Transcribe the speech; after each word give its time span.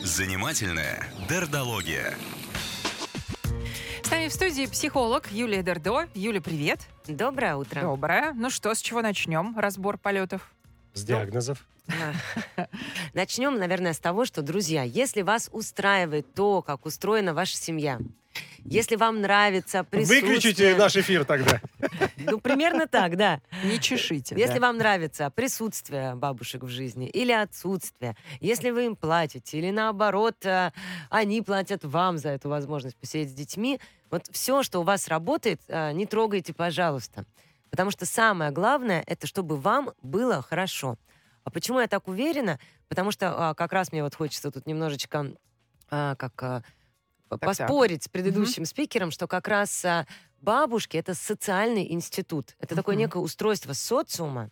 Занимательная 0.00 1.08
дердология. 1.28 2.14
С 4.02 4.10
нами 4.10 4.28
в 4.28 4.32
студии 4.32 4.66
психолог 4.66 5.30
Юлия 5.32 5.62
Дердо. 5.62 6.08
Юля, 6.14 6.40
привет. 6.40 6.80
Доброе 7.06 7.56
утро. 7.56 7.80
Доброе. 7.80 8.32
Ну 8.34 8.50
что, 8.50 8.74
с 8.74 8.80
чего 8.80 9.02
начнем 9.02 9.58
разбор 9.58 9.98
полетов? 9.98 10.52
С 10.92 11.04
диагнозов. 11.04 11.66
Начнем, 13.12 13.58
наверное, 13.58 13.92
с 13.92 13.98
того, 13.98 14.24
что, 14.24 14.42
друзья, 14.42 14.82
если 14.82 15.22
вас 15.22 15.48
устраивает 15.52 16.32
то, 16.34 16.62
как 16.62 16.86
устроена 16.86 17.34
ваша 17.34 17.56
семья, 17.56 17.98
если 18.64 18.96
вам 18.96 19.20
нравится 19.20 19.84
присутствие... 19.84 20.22
Выключите 20.22 20.76
наш 20.76 20.96
эфир 20.96 21.24
тогда. 21.24 21.60
Ну, 22.26 22.40
примерно 22.40 22.86
так, 22.86 23.18
да. 23.18 23.42
Не 23.64 23.78
чешите. 23.78 24.34
Если 24.38 24.54
да. 24.54 24.68
вам 24.68 24.78
нравится 24.78 25.30
присутствие 25.30 26.14
бабушек 26.14 26.62
в 26.62 26.68
жизни 26.68 27.06
или 27.06 27.32
отсутствие, 27.32 28.16
если 28.40 28.70
вы 28.70 28.86
им 28.86 28.96
платите, 28.96 29.58
или 29.58 29.70
наоборот, 29.70 30.36
э, 30.46 30.70
они 31.10 31.42
платят 31.42 31.84
вам 31.84 32.16
за 32.16 32.30
эту 32.30 32.48
возможность 32.48 32.96
посидеть 32.96 33.30
с 33.30 33.34
детьми, 33.34 33.78
вот 34.10 34.26
все, 34.30 34.62
что 34.62 34.80
у 34.80 34.84
вас 34.84 35.08
работает, 35.08 35.60
э, 35.68 35.92
не 35.92 36.06
трогайте, 36.06 36.54
пожалуйста. 36.54 37.26
Потому 37.68 37.90
что 37.90 38.06
самое 38.06 38.50
главное, 38.50 39.04
это 39.06 39.26
чтобы 39.26 39.56
вам 39.58 39.92
было 40.00 40.40
хорошо. 40.40 40.96
А 41.44 41.50
почему 41.50 41.80
я 41.80 41.88
так 41.88 42.08
уверена? 42.08 42.58
Потому 42.88 43.10
что 43.10 43.50
а, 43.50 43.54
как 43.54 43.72
раз 43.72 43.92
мне 43.92 44.02
вот 44.02 44.14
хочется 44.14 44.50
тут 44.50 44.66
немножечко 44.66 45.34
а, 45.90 46.14
как 46.16 46.42
а, 46.42 46.62
так. 47.38 47.48
поспорить 47.68 48.04
с 48.04 48.08
предыдущим 48.08 48.64
спикером, 48.64 49.10
что 49.10 49.26
как 49.28 49.48
раз 49.48 49.84
а, 49.84 50.06
бабушки 50.40 50.96
это 50.96 51.14
социальный 51.14 51.92
институт. 51.92 52.54
Это 52.60 52.74
такое 52.74 52.94
Мгм. 52.94 53.00
некое 53.02 53.18
устройство 53.22 53.72
социума 53.72 54.50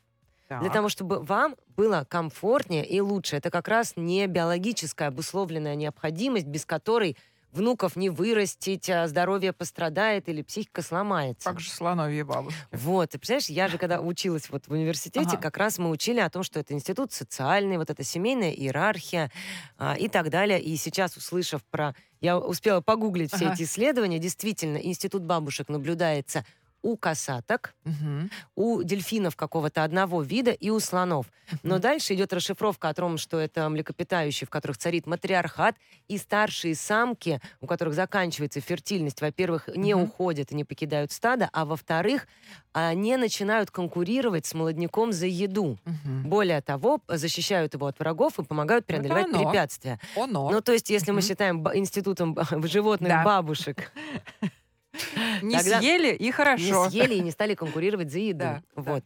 для 0.58 0.70
Так. 0.70 0.74
того, 0.74 0.88
чтобы 0.88 1.20
вам 1.22 1.56
было 1.66 2.06
комфортнее 2.08 2.86
и 2.86 3.00
лучше. 3.00 3.36
Это 3.36 3.50
как 3.50 3.68
раз 3.68 3.94
не 3.96 4.26
биологическая 4.26 5.08
обусловленная 5.08 5.74
необходимость, 5.76 6.46
без 6.46 6.66
которой 6.66 7.16
внуков 7.52 7.96
не 7.96 8.10
вырастить, 8.10 8.88
а 8.90 9.06
здоровье 9.06 9.52
пострадает 9.52 10.28
или 10.28 10.42
психика 10.42 10.82
сломается. 10.82 11.48
Как 11.48 11.60
же 11.60 11.70
слоновья 11.70 12.24
бабушки. 12.24 12.58
Вот, 12.72 13.10
ты 13.10 13.18
представляешь, 13.18 13.48
я 13.48 13.68
же 13.68 13.78
когда 13.78 14.00
училась 14.00 14.48
вот 14.50 14.66
в 14.66 14.72
университете, 14.72 15.32
Ага. 15.32 15.42
как 15.42 15.56
раз 15.58 15.78
мы 15.78 15.90
учили 15.90 16.20
о 16.20 16.30
том, 16.30 16.42
что 16.42 16.58
это 16.58 16.72
институт 16.74 17.12
социальный, 17.12 17.76
вот 17.76 17.90
эта 17.90 18.02
семейная 18.02 18.50
иерархия 18.52 19.30
а, 19.78 19.94
и 19.96 20.08
так 20.08 20.30
далее. 20.30 20.60
И 20.60 20.76
сейчас, 20.76 21.16
услышав 21.16 21.62
про... 21.64 21.94
Я 22.20 22.38
успела 22.38 22.80
погуглить 22.80 23.32
все 23.32 23.46
Ага. 23.46 23.54
эти 23.54 23.62
исследования. 23.64 24.18
Действительно, 24.18 24.76
институт 24.78 25.22
бабушек 25.22 25.68
наблюдается 25.68 26.44
у 26.82 26.96
косаток, 26.96 27.74
Мгм. 27.84 28.30
у 28.56 28.82
дельфинов 28.82 29.36
какого-то 29.36 29.84
одного 29.84 30.22
вида 30.22 30.50
и 30.50 30.70
у 30.70 30.80
слонов. 30.80 31.26
Но 31.62 31.78
дальше 31.78 32.14
идет 32.14 32.32
расшифровка 32.32 32.88
о 32.88 32.94
том, 32.94 33.18
что 33.18 33.38
это 33.38 33.68
млекопитающие, 33.68 34.46
в 34.46 34.50
которых 34.50 34.78
царит 34.78 35.06
матриархат, 35.06 35.76
и 36.08 36.18
старшие 36.18 36.74
самки, 36.74 37.40
у 37.60 37.66
которых 37.66 37.94
заканчивается 37.94 38.60
фертильность, 38.60 39.20
во-первых, 39.20 39.68
не 39.74 39.94
Мгм. 39.94 40.04
уходят 40.04 40.50
и 40.52 40.54
не 40.54 40.64
покидают 40.64 41.12
стадо, 41.12 41.48
а 41.52 41.64
во-вторых, 41.64 42.26
они 42.72 43.16
начинают 43.16 43.70
конкурировать 43.70 44.46
с 44.46 44.54
молодняком 44.54 45.12
за 45.12 45.26
еду. 45.26 45.78
Мгм. 45.84 46.28
Более 46.28 46.60
того, 46.62 47.00
защищают 47.08 47.74
его 47.74 47.86
от 47.86 47.98
врагов 47.98 48.38
и 48.38 48.44
помогают 48.44 48.84
Это 48.88 48.94
преодолевать 48.94 49.26
оно. 49.26 49.44
препятствия. 49.50 50.00
Оно. 50.16 50.50
Ну, 50.50 50.60
то 50.62 50.72
есть, 50.72 50.88
если 50.90 51.10
мы 51.10 51.18
Мгм. 51.18 51.26
считаем 51.28 51.68
институтом 51.74 52.34
ба- 52.34 52.46
животных 52.66 53.10
Да. 53.10 53.24
бабушек, 53.24 53.92
не 55.42 55.56
тогда- 55.56 55.80
съели 55.80 56.14
и 56.14 56.30
хорошо. 56.30 56.84
не 56.86 56.90
съели 56.90 57.14
и 57.14 57.20
не 57.20 57.30
стали 57.30 57.54
конкурировать 57.54 58.10
за 58.10 58.18
еду. 58.18 58.38
Да, 58.40 58.62
да. 58.76 58.82
вот. 58.82 59.04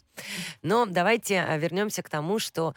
Но 0.63 0.87
давайте 0.87 1.41
а, 1.41 1.57
вернемся 1.57 2.03
к 2.03 2.09
тому, 2.09 2.39
что 2.39 2.75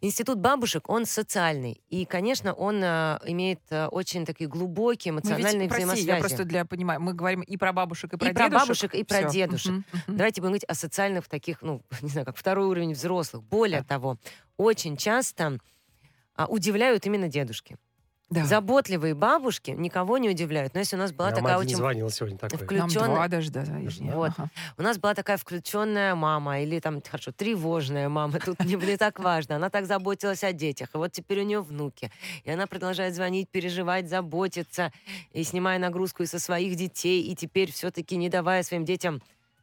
Институт 0.00 0.38
бабушек, 0.38 0.88
он 0.88 1.06
социальный. 1.06 1.82
И, 1.88 2.04
конечно, 2.04 2.52
он 2.52 2.80
а, 2.84 3.20
имеет 3.26 3.58
а, 3.70 3.88
очень 3.88 4.24
такие 4.24 4.48
глубокие 4.48 5.12
Мы 5.12 5.18
ведь, 5.20 5.26
эмоциональные 5.30 5.68
прости, 5.68 5.84
взаимосвязи. 5.84 6.08
я 6.08 6.20
просто 6.20 6.44
для 6.44 6.64
понимания, 6.64 7.00
мы 7.00 7.14
говорим 7.14 7.40
и 7.40 7.56
про 7.56 7.72
бабушек, 7.72 8.14
и 8.14 8.16
про 8.16 8.28
И 8.28 8.32
про 8.32 8.44
дедушек. 8.44 8.60
бабушек, 8.60 8.94
и 8.94 9.02
про 9.02 9.18
Всё. 9.22 9.30
дедушек. 9.30 9.74
Давайте 10.06 10.40
будем 10.40 10.50
говорить 10.52 10.64
о 10.68 10.74
социальных 10.74 11.26
таких, 11.28 11.62
ну, 11.62 11.82
не 12.02 12.10
знаю, 12.10 12.24
как 12.24 12.36
второй 12.36 12.66
уровень 12.66 12.92
взрослых. 12.92 13.42
Более 13.42 13.80
Да. 13.80 13.86
того, 13.88 14.18
очень 14.56 14.96
часто 14.96 15.58
а, 16.36 16.46
удивляют 16.46 17.04
именно 17.04 17.26
дедушки. 17.26 17.76
Да. 18.30 18.44
Заботливые 18.44 19.14
бабушки 19.14 19.70
никого 19.70 20.18
не 20.18 20.28
удивляют. 20.28 20.74
Но 20.74 20.80
если 20.80 20.96
у 20.96 20.98
нас 20.98 21.12
была 21.12 21.30
Нам 21.30 21.36
такая 21.36 21.54
один 21.56 21.66
очень 21.68 21.76
звонил 21.76 22.10
сегодня 22.10 22.36
такой. 22.36 22.58
вклю- 22.58 22.78
Нам 22.80 22.88
два 22.90 23.26
даже, 23.26 23.50
да, 23.50 23.62
извини. 23.62 24.10
Вот. 24.10 24.32
Ага. 24.36 24.50
У 24.76 24.82
нас 24.82 24.98
была 24.98 25.14
такая 25.14 25.38
включенная 25.38 26.14
мама, 26.14 26.60
или 26.60 26.78
там, 26.78 27.00
хорошо, 27.00 27.32
тревожная 27.32 28.10
мама, 28.10 28.38
тут 28.38 28.60
не, 28.66 28.74
не 28.74 28.96
так 28.98 29.18
важно. 29.18 29.56
Она 29.56 29.70
так 29.70 29.86
заботилась 29.86 30.44
о 30.44 30.52
детях, 30.52 30.90
и 30.94 30.98
вот 30.98 31.10
теперь 31.12 31.40
у 31.40 31.44
нее 31.44 31.62
внуки. 31.62 32.10
И 32.44 32.50
она 32.50 32.66
продолжает 32.66 33.14
звонить, 33.14 33.48
переживать, 33.48 34.10
заботиться, 34.10 34.92
и 35.32 35.42
снимая 35.42 35.78
нагрузку 35.78 36.22
и 36.22 36.26
со 36.26 36.38
своих 36.38 36.76
детей, 36.76 37.22
и 37.22 37.34
теперь 37.34 37.72
все-таки 37.72 38.16
не 38.16 38.28
давая 38.28 38.62
своим 38.62 38.84
детям 38.84 39.22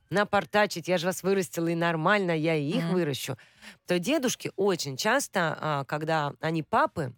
напортачить, 0.10 0.88
я 0.88 0.98
же 0.98 1.06
вас 1.06 1.22
вырастила, 1.24 1.68
и 1.68 1.76
нормально, 1.76 2.32
я 2.32 2.56
и 2.56 2.68
их 2.70 2.84
Мгм. 2.86 2.94
выращу. 2.94 3.38
То 3.86 4.00
дедушки 4.00 4.52
очень 4.56 4.98
часто, 4.98 5.58
а, 5.62 5.84
когда 5.86 6.34
они 6.42 6.64
папы, 6.64 7.14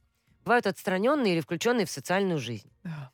бывают 0.47 0.65
отстраненные 0.65 1.33
или 1.33 1.41
включенные 1.41 1.85
в 1.85 1.91
социальную 1.91 2.39
жизнь. 2.39 2.71
Да. 2.83 3.11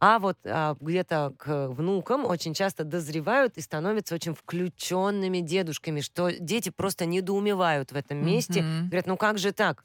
А 0.00 0.18
вот 0.18 0.36
а, 0.44 0.76
где-то 0.80 1.32
к 1.38 1.68
внукам 1.68 2.24
очень 2.24 2.54
часто 2.54 2.84
дозревают 2.84 3.56
и 3.56 3.60
становятся 3.60 4.14
очень 4.14 4.34
включенными 4.34 5.38
дедушками, 5.38 6.00
что 6.00 6.30
дети 6.32 6.70
просто 6.70 7.06
недоумевают 7.06 7.92
в 7.92 7.96
этом 7.96 8.18
месте. 8.18 8.62
Мгм. 8.62 8.88
Говорят, 8.88 9.06
ну 9.06 9.16
как 9.16 9.38
же 9.38 9.52
так? 9.52 9.84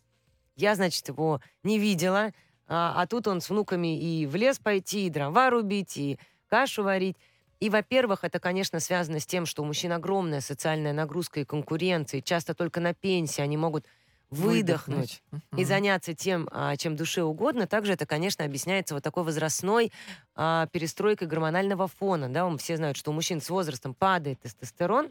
Я, 0.56 0.76
значит, 0.76 1.08
его 1.08 1.40
не 1.64 1.78
видела, 1.80 2.34
а, 2.68 3.02
а 3.02 3.08
тут 3.08 3.28
он 3.28 3.42
с 3.42 3.50
внуками 3.50 4.00
и 4.00 4.26
в 4.26 4.36
лес 4.36 4.60
пойти, 4.60 5.06
и 5.08 5.10
дрова 5.10 5.52
рубить, 5.52 5.98
и 5.98 6.20
кашу 6.50 6.84
варить. 6.84 7.18
И, 7.60 7.70
во-первых, 7.70 8.24
это, 8.24 8.40
конечно, 8.40 8.80
связано 8.80 9.20
с 9.20 9.26
тем, 9.26 9.46
что 9.46 9.62
у 9.62 9.66
мужчин 9.66 9.92
огромная 9.92 10.42
социальная 10.42 10.94
нагрузка 10.94 11.40
и 11.42 11.46
конкуренция, 11.46 12.20
и 12.20 12.24
часто 12.24 12.54
только 12.56 12.80
на 12.80 12.94
пенсии 12.94 13.42
они 13.42 13.58
могут 13.58 13.86
выдохнуть 14.30 15.22
и 15.56 15.64
Мгм. 15.64 15.66
заняться 15.66 16.14
тем, 16.14 16.48
а, 16.52 16.76
чем 16.78 16.96
душе 16.96 17.24
угодно. 17.24 17.68
Также 17.68 17.94
это, 17.94 18.06
конечно, 18.06 18.46
объясняется 18.46 18.94
вот 18.94 19.04
такой 19.04 19.24
возрастной 19.24 19.92
а, 20.36 20.68
перестройкой 20.68 21.28
гормонального 21.28 21.88
фона. 21.88 22.30
Да? 22.30 22.56
Все 22.58 22.78
знают, 22.78 22.98
что 22.98 23.12
у 23.12 23.14
мужчин 23.14 23.42
с 23.42 23.50
возрастом 23.50 23.94
падает 23.96 24.40
тестостерон, 24.42 25.10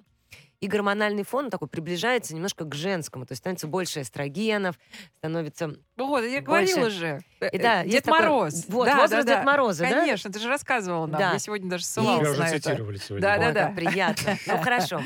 и 0.61 0.67
гормональный 0.69 1.23
фон 1.25 1.51
такой 1.51 1.69
приближается 1.69 2.35
немножко 2.35 2.65
к 2.65 2.75
женскому. 2.75 3.27
То 3.27 3.33
есть 3.33 3.43
становится 3.43 3.67
больше 3.67 4.03
эстрогенов, 4.03 4.79
становится... 5.19 5.75
Вот, 5.97 6.25
я 6.25 6.43
Больше. 6.43 6.43
говорила 6.75 6.91
же. 6.91 7.21
Э, 7.41 7.49
И 7.51 7.59
да, 7.59 7.85
Дед 7.85 8.05
такой- 8.05 8.21
Мороз. 8.21 8.65
Вот, 8.69 8.85
Да, 8.87 8.97
возраст 8.97 9.27
да, 9.27 9.33
да. 9.33 9.37
Дед 9.39 9.45
Мороза, 9.47 9.85
да? 9.85 9.91
Конечно, 9.91 10.31
ты 10.31 10.39
же 10.39 10.49
рассказывала 10.49 11.07
нам. 11.07 11.19
Да. 11.21 11.33
Я 11.33 11.39
сегодня 11.39 11.71
даже 11.71 11.85
И- 11.85 11.87
ссылалась 11.87 12.21
Тебя 12.21 12.31
уже 12.33 12.41
на 12.41 12.49
это. 12.49 12.61
цитировали 12.61 12.97
сегодня. 12.99 13.23
Да, 13.23 13.39
да, 13.39 13.47
Ой, 13.49 13.53
да. 13.55 13.67
как 13.67 13.77
приятно. 13.77 14.37
Ну, 14.47 14.59
хорошо. 14.63 15.03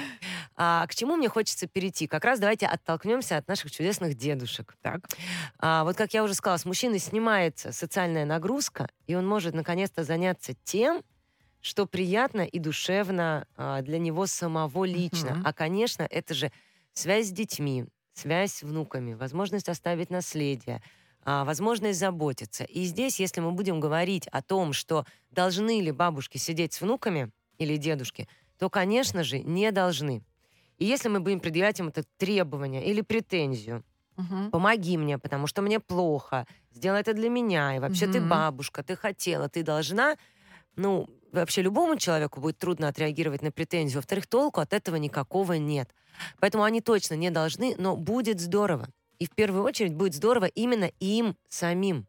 А, 0.56 0.86
к 0.86 0.94
чему 0.94 1.16
мне 1.16 1.28
хочется 1.28 1.66
перейти? 1.66 2.06
Как 2.06 2.24
раз 2.24 2.40
давайте 2.40 2.66
оттолкнемся 2.66 3.36
от 3.36 3.46
наших 3.48 3.70
чудесных 3.70 4.16
дедушек. 4.16 4.74
Так. 4.82 5.00
А, 5.58 5.84
вот 5.84 5.96
как 5.96 6.12
я 6.12 6.22
уже 6.24 6.34
сказала, 6.34 6.56
с 6.58 6.64
мужчины 6.64 6.98
снимается 6.98 7.72
социальная 7.72 8.24
нагрузка, 8.24 8.88
и 9.06 9.14
он 9.14 9.26
может 9.26 9.54
наконец-то 9.54 10.02
заняться 10.04 10.54
тем, 10.64 11.02
что 11.60 11.86
приятно 11.86 12.42
и 12.42 12.58
душевно 12.58 13.46
а, 13.56 13.82
для 13.82 13.98
него 13.98 14.26
самого 14.26 14.84
лично. 14.84 15.36
Мгм. 15.36 15.42
А, 15.42 15.52
конечно, 15.52 16.06
это 16.08 16.34
же 16.34 16.52
связь 16.92 17.28
с 17.28 17.32
детьми, 17.32 17.86
связь 18.14 18.52
с 18.54 18.62
внуками, 18.62 19.14
возможность 19.14 19.68
оставить 19.68 20.10
наследие, 20.10 20.82
а, 21.22 21.44
возможность 21.44 21.98
заботиться. 21.98 22.64
И 22.64 22.84
здесь, 22.84 23.20
если 23.20 23.40
мы 23.40 23.52
будем 23.52 23.80
говорить 23.80 24.26
о 24.28 24.42
том, 24.42 24.72
что 24.72 25.04
должны 25.30 25.80
ли 25.80 25.92
бабушки 25.92 26.38
сидеть 26.38 26.72
с 26.72 26.80
внуками 26.80 27.30
или 27.58 27.76
дедушки, 27.76 28.28
то, 28.58 28.70
конечно 28.70 29.22
же, 29.22 29.40
не 29.40 29.70
должны. 29.72 30.22
И 30.78 30.86
если 30.86 31.08
мы 31.08 31.20
будем 31.20 31.40
предъявлять 31.40 31.80
им 31.80 31.88
это 31.88 32.04
требование 32.18 32.84
или 32.84 33.02
претензию, 33.02 33.84
Мгм. 34.16 34.52
помоги 34.52 34.96
мне, 34.98 35.18
потому 35.18 35.46
что 35.46 35.62
мне 35.62 35.80
плохо, 35.80 36.46
сделай 36.72 37.00
это 37.00 37.14
для 37.14 37.28
меня, 37.28 37.76
и 37.76 37.78
вообще 37.78 38.06
ты 38.08 38.20
Мгм. 38.20 38.20
бабушка, 38.20 38.82
ты 38.82 38.96
хотела, 38.96 39.48
ты 39.48 39.62
должна, 39.62 40.16
ну, 40.76 41.08
вообще 41.32 41.62
любому 41.62 41.96
человеку 41.96 42.40
будет 42.40 42.58
трудно 42.58 42.88
отреагировать 42.88 43.42
на 43.42 43.52
претензию. 43.52 43.98
Во-вторых, 43.98 44.26
толку 44.26 44.60
от 44.60 44.72
этого 44.72 44.96
никакого 44.96 45.54
нет. 45.54 45.94
Поэтому 46.40 46.64
они 46.64 46.80
точно 46.80 47.14
не 47.14 47.30
должны, 47.30 47.74
но 47.78 47.96
будет 47.96 48.40
здорово. 48.40 48.88
И 49.18 49.26
в 49.26 49.30
первую 49.30 49.62
очередь 49.64 49.94
будет 49.94 50.14
здорово 50.14 50.46
именно 50.46 50.90
им 50.98 51.36
самим. 51.48 52.06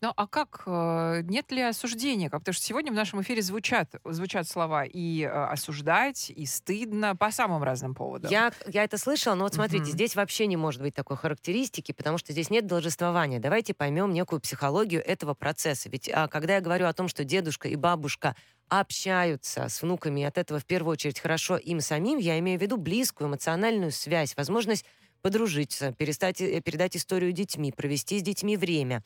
Ну, 0.00 0.12
а 0.16 0.26
как, 0.26 0.62
э, 0.66 1.22
нет 1.24 1.50
ли 1.52 1.62
осуждения? 1.62 2.30
Потому 2.30 2.54
что 2.54 2.64
сегодня 2.64 2.92
в 2.92 2.94
нашем 2.94 3.20
эфире 3.22 3.42
звучат, 3.42 3.94
звучат 4.04 4.48
слова 4.48 4.84
и 4.84 5.22
э, 5.22 5.28
осуждать, 5.28 6.30
и 6.30 6.46
стыдно 6.46 7.16
по 7.16 7.30
самым 7.30 7.62
разным 7.62 7.94
поводам. 7.94 8.30
Я, 8.30 8.52
я 8.66 8.84
это 8.84 8.98
слышала, 8.98 9.34
но 9.34 9.44
вот 9.44 9.54
смотрите, 9.54 9.84
Мгм. 9.84 9.92
здесь 9.92 10.14
вообще 10.16 10.46
не 10.46 10.56
может 10.56 10.82
быть 10.82 10.94
такой 10.94 11.16
характеристики, 11.16 11.92
потому 11.92 12.18
что 12.18 12.32
здесь 12.32 12.50
нет 12.50 12.66
должествования. 12.66 13.40
Давайте 13.40 13.74
поймем 13.74 14.12
некую 14.12 14.40
психологию 14.40 15.04
этого 15.04 15.34
процесса. 15.34 15.88
Ведь 15.88 16.08
а, 16.12 16.28
когда 16.28 16.54
я 16.56 16.60
говорю 16.60 16.86
о 16.86 16.92
том, 16.92 17.08
что 17.08 17.24
дедушка 17.24 17.68
и 17.68 17.76
бабушка 17.76 18.36
общаются 18.68 19.68
с 19.68 19.82
внуками, 19.82 20.20
и 20.20 20.24
от 20.24 20.38
этого 20.38 20.60
в 20.60 20.64
первую 20.66 20.92
очередь 20.92 21.20
хорошо 21.20 21.56
им 21.56 21.80
самим, 21.80 22.18
я 22.18 22.38
имею 22.38 22.58
в 22.58 22.62
виду 22.62 22.76
близкую 22.76 23.28
эмоциональную 23.28 23.92
связь, 23.92 24.36
возможность 24.36 24.84
подружиться, 25.22 25.92
перестать, 25.92 26.40
э, 26.40 26.60
передать 26.60 26.96
историю 26.96 27.32
детьми, 27.32 27.72
провести 27.72 28.18
с 28.18 28.22
детьми 28.22 28.56
время. 28.56 29.02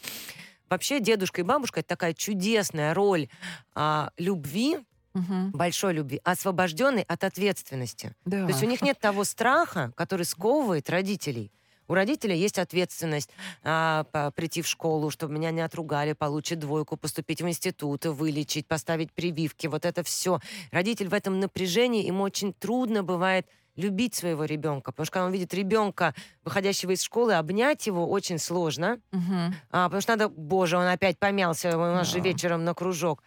Вообще 0.71 1.01
дедушка 1.01 1.41
и 1.41 1.45
бабушка— 1.45 1.81
это 1.81 1.89
такая 1.89 2.15
чудесная 2.15 2.95
роль 2.95 3.29
а, 3.75 4.11
любви, 4.17 4.79
Мгм. 5.13 5.51
большой 5.51 5.95
любви, 5.95 6.21
освобожденной 6.23 7.03
от 7.03 7.25
ответственности. 7.25 8.15
Да. 8.25 8.43
То 8.45 8.49
есть 8.53 8.63
у 8.63 8.67
них 8.67 8.81
нет 8.81 9.01
того 9.01 9.25
страха, 9.25 9.93
который 9.97 10.25
сковывает 10.25 10.89
родителей. 10.89 11.51
У 11.89 11.95
родителей 11.95 12.39
есть 12.39 12.61
ответственность 12.61 13.31
а, 13.65 14.05
по- 14.13 14.31
прийти 14.31 14.63
в 14.63 14.69
школу, 14.69 15.11
чтобы 15.11 15.35
меня 15.35 15.51
не 15.51 15.63
отругали, 15.63 16.13
получить 16.13 16.61
двойку, 16.61 16.97
поступить 16.97 17.43
в 17.43 17.49
институт, 17.49 18.05
вылечить, 18.05 18.69
поставить 18.69 19.13
прививки. 19.13 19.67
Вот 19.67 19.85
это 19.85 20.05
все. 20.05 20.39
Родитель 20.71 21.09
в 21.09 21.15
этом 21.15 21.41
напряжении, 21.41 22.07
ему 22.07 22.23
очень 22.23 22.53
трудно 22.53 23.03
бывает 23.03 23.49
любить 23.81 24.15
своего 24.15 24.45
ребенка, 24.45 24.93
потому 24.93 25.07
что 25.07 25.15
когда 25.15 25.27
он 25.27 25.33
видит 25.33 25.55
ребенка, 25.55 26.15
выходящего 26.45 26.93
из 26.93 27.03
школы, 27.03 27.35
обнять 27.35 27.87
его 27.87 28.09
очень 28.09 28.39
сложно, 28.39 29.01
Мгм. 29.13 29.55
а, 29.71 29.87
потому 29.89 30.01
что 30.03 30.13
надо, 30.13 30.29
боже, 30.29 30.77
он 30.79 30.87
опять 30.87 31.19
помялся, 31.19 31.77
у 31.77 31.81
нас 31.81 32.07
же 32.09 32.19
Да. 32.19 32.25
вечером 32.25 32.65
на 32.65 32.75
кружок. 32.75 33.23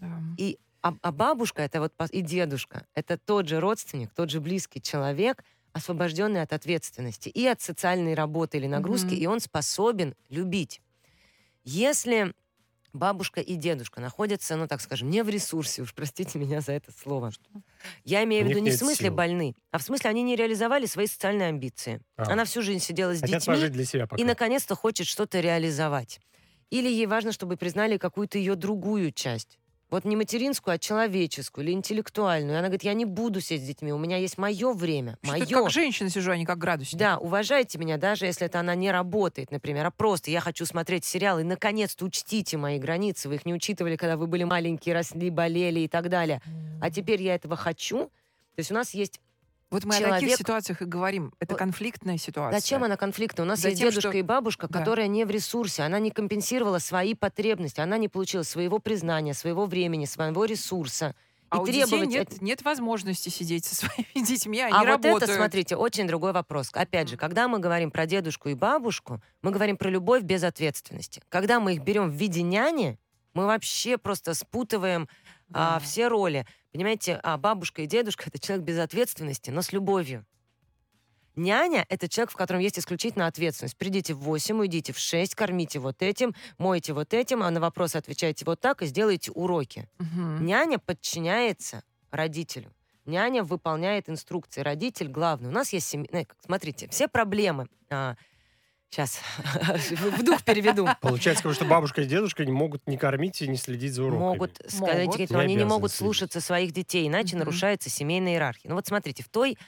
Да. 0.00 0.20
И, 0.38 0.58
а, 0.82 0.94
а 1.02 1.12
бабушка 1.12 1.62
это 1.62 1.80
вот 1.80 1.92
и 2.10 2.20
дедушка 2.22 2.86
это 2.94 3.18
тот 3.18 3.48
же 3.48 3.60
родственник, 3.60 4.12
тот 4.14 4.30
же 4.30 4.40
близкий 4.40 4.80
человек, 4.80 5.44
освобожденный 5.72 6.42
от 6.42 6.52
ответственности 6.52 7.28
и 7.28 7.46
от 7.46 7.60
социальной 7.60 8.14
работы 8.14 8.56
или 8.58 8.66
нагрузки, 8.66 9.14
Мгм. 9.14 9.22
и 9.22 9.26
он 9.26 9.40
способен 9.40 10.14
любить. 10.30 10.80
Если 11.64 12.32
бабушка 12.96 13.40
и 13.40 13.54
дедушка 13.54 14.00
находятся, 14.00 14.56
ну 14.56 14.66
так 14.66 14.80
скажем, 14.80 15.10
не 15.10 15.22
в 15.22 15.28
ресурсе, 15.28 15.82
уж 15.82 15.94
простите 15.94 16.38
меня 16.38 16.60
за 16.60 16.72
это 16.72 16.90
слово. 16.92 17.30
Я 18.04 18.24
имею 18.24 18.44
в 18.44 18.48
виду 18.48 18.58
не 18.60 18.70
в 18.70 18.74
смысле 18.74 19.08
сил. 19.08 19.14
больны, 19.14 19.54
а 19.70 19.78
в 19.78 19.82
смысле 19.82 20.10
они 20.10 20.22
не 20.22 20.36
реализовали 20.36 20.86
свои 20.86 21.06
социальные 21.06 21.48
амбиции. 21.48 22.00
А. 22.16 22.32
Она 22.32 22.44
всю 22.44 22.62
жизнь 22.62 22.80
сидела 22.80 23.14
с 23.14 23.20
Хотят 23.20 23.40
детьми 23.40 23.54
пожить 23.54 23.72
для 23.72 23.84
себя 23.84 24.06
пока. 24.06 24.20
и 24.20 24.24
наконец-то 24.24 24.74
хочет 24.74 25.06
что-то 25.06 25.40
реализовать. 25.40 26.20
Или 26.70 26.88
ей 26.88 27.06
важно, 27.06 27.32
чтобы 27.32 27.56
признали 27.56 27.96
какую-то 27.96 28.38
ее 28.38 28.56
другую 28.56 29.12
часть. 29.12 29.58
Вот 29.88 30.04
не 30.04 30.16
материнскую, 30.16 30.74
а 30.74 30.78
человеческую 30.78 31.64
или 31.64 31.72
интеллектуальную. 31.72 32.54
И 32.54 32.58
она 32.58 32.66
говорит, 32.68 32.82
я 32.82 32.94
не 32.94 33.04
буду 33.04 33.40
сидеть 33.40 33.62
с 33.62 33.66
детьми, 33.66 33.92
у 33.92 33.98
меня 33.98 34.16
есть 34.16 34.36
мое 34.36 34.72
время, 34.72 35.16
Что 35.22 35.32
мое. 35.32 35.46
ты 35.46 35.54
как 35.54 35.70
женщина 35.70 36.10
сижу, 36.10 36.32
а 36.32 36.36
не 36.36 36.44
как 36.44 36.58
градусник. 36.58 36.98
Да, 36.98 37.18
уважайте 37.18 37.78
меня, 37.78 37.96
даже 37.96 38.26
если 38.26 38.46
это 38.46 38.58
она 38.58 38.74
не 38.74 38.90
работает, 38.90 39.52
например, 39.52 39.86
а 39.86 39.90
просто 39.92 40.30
я 40.32 40.40
хочу 40.40 40.66
смотреть 40.66 41.04
сериал, 41.04 41.38
и 41.38 41.44
наконец-то 41.44 42.04
учтите 42.04 42.56
мои 42.56 42.78
границы. 42.78 43.28
Вы 43.28 43.36
их 43.36 43.46
не 43.46 43.54
учитывали, 43.54 43.94
когда 43.96 44.16
вы 44.16 44.26
были 44.26 44.42
маленькие, 44.42 44.94
росли, 44.94 45.30
болели 45.30 45.80
и 45.80 45.88
так 45.88 46.08
далее. 46.08 46.42
А 46.80 46.90
теперь 46.90 47.22
я 47.22 47.36
этого 47.36 47.54
хочу. 47.54 48.06
То 48.56 48.60
есть 48.60 48.70
у 48.70 48.74
нас 48.74 48.92
есть 48.92 49.20
Вот 49.70 49.84
мы 49.84 49.96
о 49.96 49.98
таких 49.98 50.18
человек- 50.20 50.38
ситуациях 50.38 50.82
и 50.82 50.84
говорим. 50.84 51.32
Это 51.40 51.54
Вот 51.54 51.58
конфликтная 51.58 52.18
ситуация. 52.18 52.60
Зачем 52.60 52.84
она 52.84 52.96
конфликтная? 52.96 53.44
У 53.44 53.48
нас 53.48 53.64
есть 53.64 53.76
Затем, 53.78 53.90
дедушка 53.90 54.10
что- 54.10 54.18
и 54.18 54.22
бабушка, 54.22 54.68
Да. 54.68 54.78
которая 54.78 55.08
не 55.08 55.24
в 55.24 55.30
ресурсе. 55.30 55.82
Она 55.82 55.98
не 55.98 56.10
компенсировала 56.10 56.78
свои 56.78 57.14
потребности. 57.14 57.80
Она 57.80 57.98
не 57.98 58.08
получила 58.08 58.42
своего 58.44 58.78
признания, 58.78 59.34
своего 59.34 59.66
времени, 59.66 60.04
своего 60.04 60.44
ресурса. 60.44 61.14
А 61.48 61.58
и 61.58 61.60
у 61.60 61.66
детей 61.66 61.82
требовать 61.84 62.08
нет, 62.08 62.32
от- 62.32 62.42
нет 62.42 62.62
возможности 62.62 63.28
сидеть 63.28 63.64
со 63.64 63.74
своими 63.76 64.06
детьми, 64.26 64.60
они 64.60 64.72
А 64.72 64.78
вот 64.80 64.86
работают. 64.86 65.22
это, 65.24 65.34
смотрите, 65.34 65.76
очень 65.76 66.06
другой 66.08 66.32
вопрос. 66.32 66.70
Опять 66.72 67.08
же, 67.08 67.16
когда 67.16 67.46
мы 67.48 67.58
говорим 67.60 67.90
про 67.90 68.06
дедушку 68.06 68.48
и 68.48 68.54
бабушку, 68.54 69.20
мы 69.42 69.50
говорим 69.52 69.76
про 69.76 69.88
любовь 69.90 70.22
без 70.22 70.42
ответственности. 70.44 71.22
Когда 71.28 71.60
мы 71.60 71.74
их 71.74 71.82
берем 71.82 72.10
в 72.10 72.14
виде 72.14 72.42
няни, 72.42 72.98
мы 73.34 73.46
вообще 73.46 73.96
просто 73.98 74.34
спутываем 74.34 75.08
а, 75.52 75.74
Да. 75.74 75.78
все 75.78 76.08
роли. 76.08 76.44
Понимаете, 76.76 77.18
а 77.22 77.38
бабушка 77.38 77.80
и 77.80 77.86
дедушка— 77.86 78.24
это 78.26 78.38
человек 78.38 78.66
без 78.66 78.78
ответственности, 78.78 79.48
но 79.48 79.62
с 79.62 79.72
любовью. 79.72 80.26
Няня— 81.34 81.86
это 81.88 82.06
человек, 82.06 82.30
в 82.32 82.36
котором 82.36 82.60
есть 82.60 82.78
исключительно 82.78 83.26
ответственность. 83.28 83.78
Придите 83.78 84.12
в 84.12 84.18
8, 84.18 84.58
уйдите 84.58 84.92
в 84.92 84.98
6, 84.98 85.34
кормите 85.34 85.78
вот 85.78 86.02
этим, 86.02 86.34
мойте 86.58 86.92
вот 86.92 87.14
этим, 87.14 87.42
а 87.42 87.50
на 87.50 87.60
вопросы 87.60 87.96
отвечайте 87.96 88.44
вот 88.44 88.60
так 88.60 88.82
и 88.82 88.86
сделайте 88.86 89.32
уроки. 89.32 89.88
Мгм. 89.98 90.44
Няня 90.44 90.78
подчиняется 90.78 91.82
родителю. 92.10 92.70
Няня 93.06 93.42
выполняет 93.42 94.10
инструкции. 94.10 94.60
Родитель 94.60 95.08
главный. 95.08 95.48
У 95.48 95.52
нас 95.52 95.72
есть 95.72 95.86
семья... 95.86 96.26
Смотрите, 96.44 96.88
все 96.88 97.08
проблемы... 97.08 97.68
сейчас, 98.90 99.20
в 99.90 100.22
дух 100.22 100.42
переведу. 100.44 100.88
Получается, 101.00 101.42
как, 101.42 101.54
что 101.54 101.64
бабушка 101.64 102.02
и 102.02 102.06
дедушка 102.06 102.44
не 102.44 102.52
могут 102.52 102.86
не 102.86 102.96
кормить 102.96 103.42
и 103.42 103.48
не 103.48 103.56
следить 103.56 103.92
за 103.92 104.04
уроками. 104.04 104.28
Могут 104.28 104.60
сказать, 104.68 105.06
Могут. 105.06 105.30
но 105.30 105.38
Не 105.38 105.44
они 105.44 105.54
не 105.56 105.64
могут 105.64 105.90
следить. 105.90 105.98
слушаться 105.98 106.40
своих 106.40 106.72
детей, 106.72 107.06
иначе 107.08 107.36
Мгм. 107.36 107.40
нарушается 107.40 107.90
семейная 107.90 108.32
иерархия. 108.34 108.68
Ну 108.70 108.76
вот 108.76 108.86
смотрите, 108.86 109.22
в 109.22 109.28
той 109.28 109.58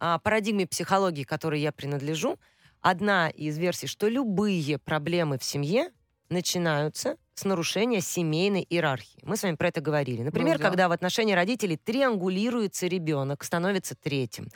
а, 0.00 0.18
парадигме 0.18 0.66
психологии, 0.66 1.24
которой 1.24 1.60
я 1.60 1.72
принадлежу, 1.72 2.38
одна 2.80 3.28
из 3.28 3.58
версий, 3.58 3.86
что 3.86 4.08
любые 4.08 4.78
проблемы 4.78 5.38
в 5.38 5.44
семье 5.44 5.90
начинаются 6.30 7.16
с 7.38 7.44
нарушения 7.44 8.00
семейной 8.00 8.66
иерархии. 8.68 9.20
Мы 9.22 9.36
с 9.36 9.42
вами 9.42 9.54
про 9.54 9.68
это 9.68 9.80
говорили. 9.80 10.22
Например, 10.22 10.56
Ну 10.56 10.62
да. 10.62 10.68
когда 10.68 10.88
в 10.88 10.92
отношении 10.92 11.34
родителей 11.34 11.76
триангулируется 11.76 12.86
ребенок, 12.86 13.44
становится 13.44 13.94
третьим. 13.94 14.48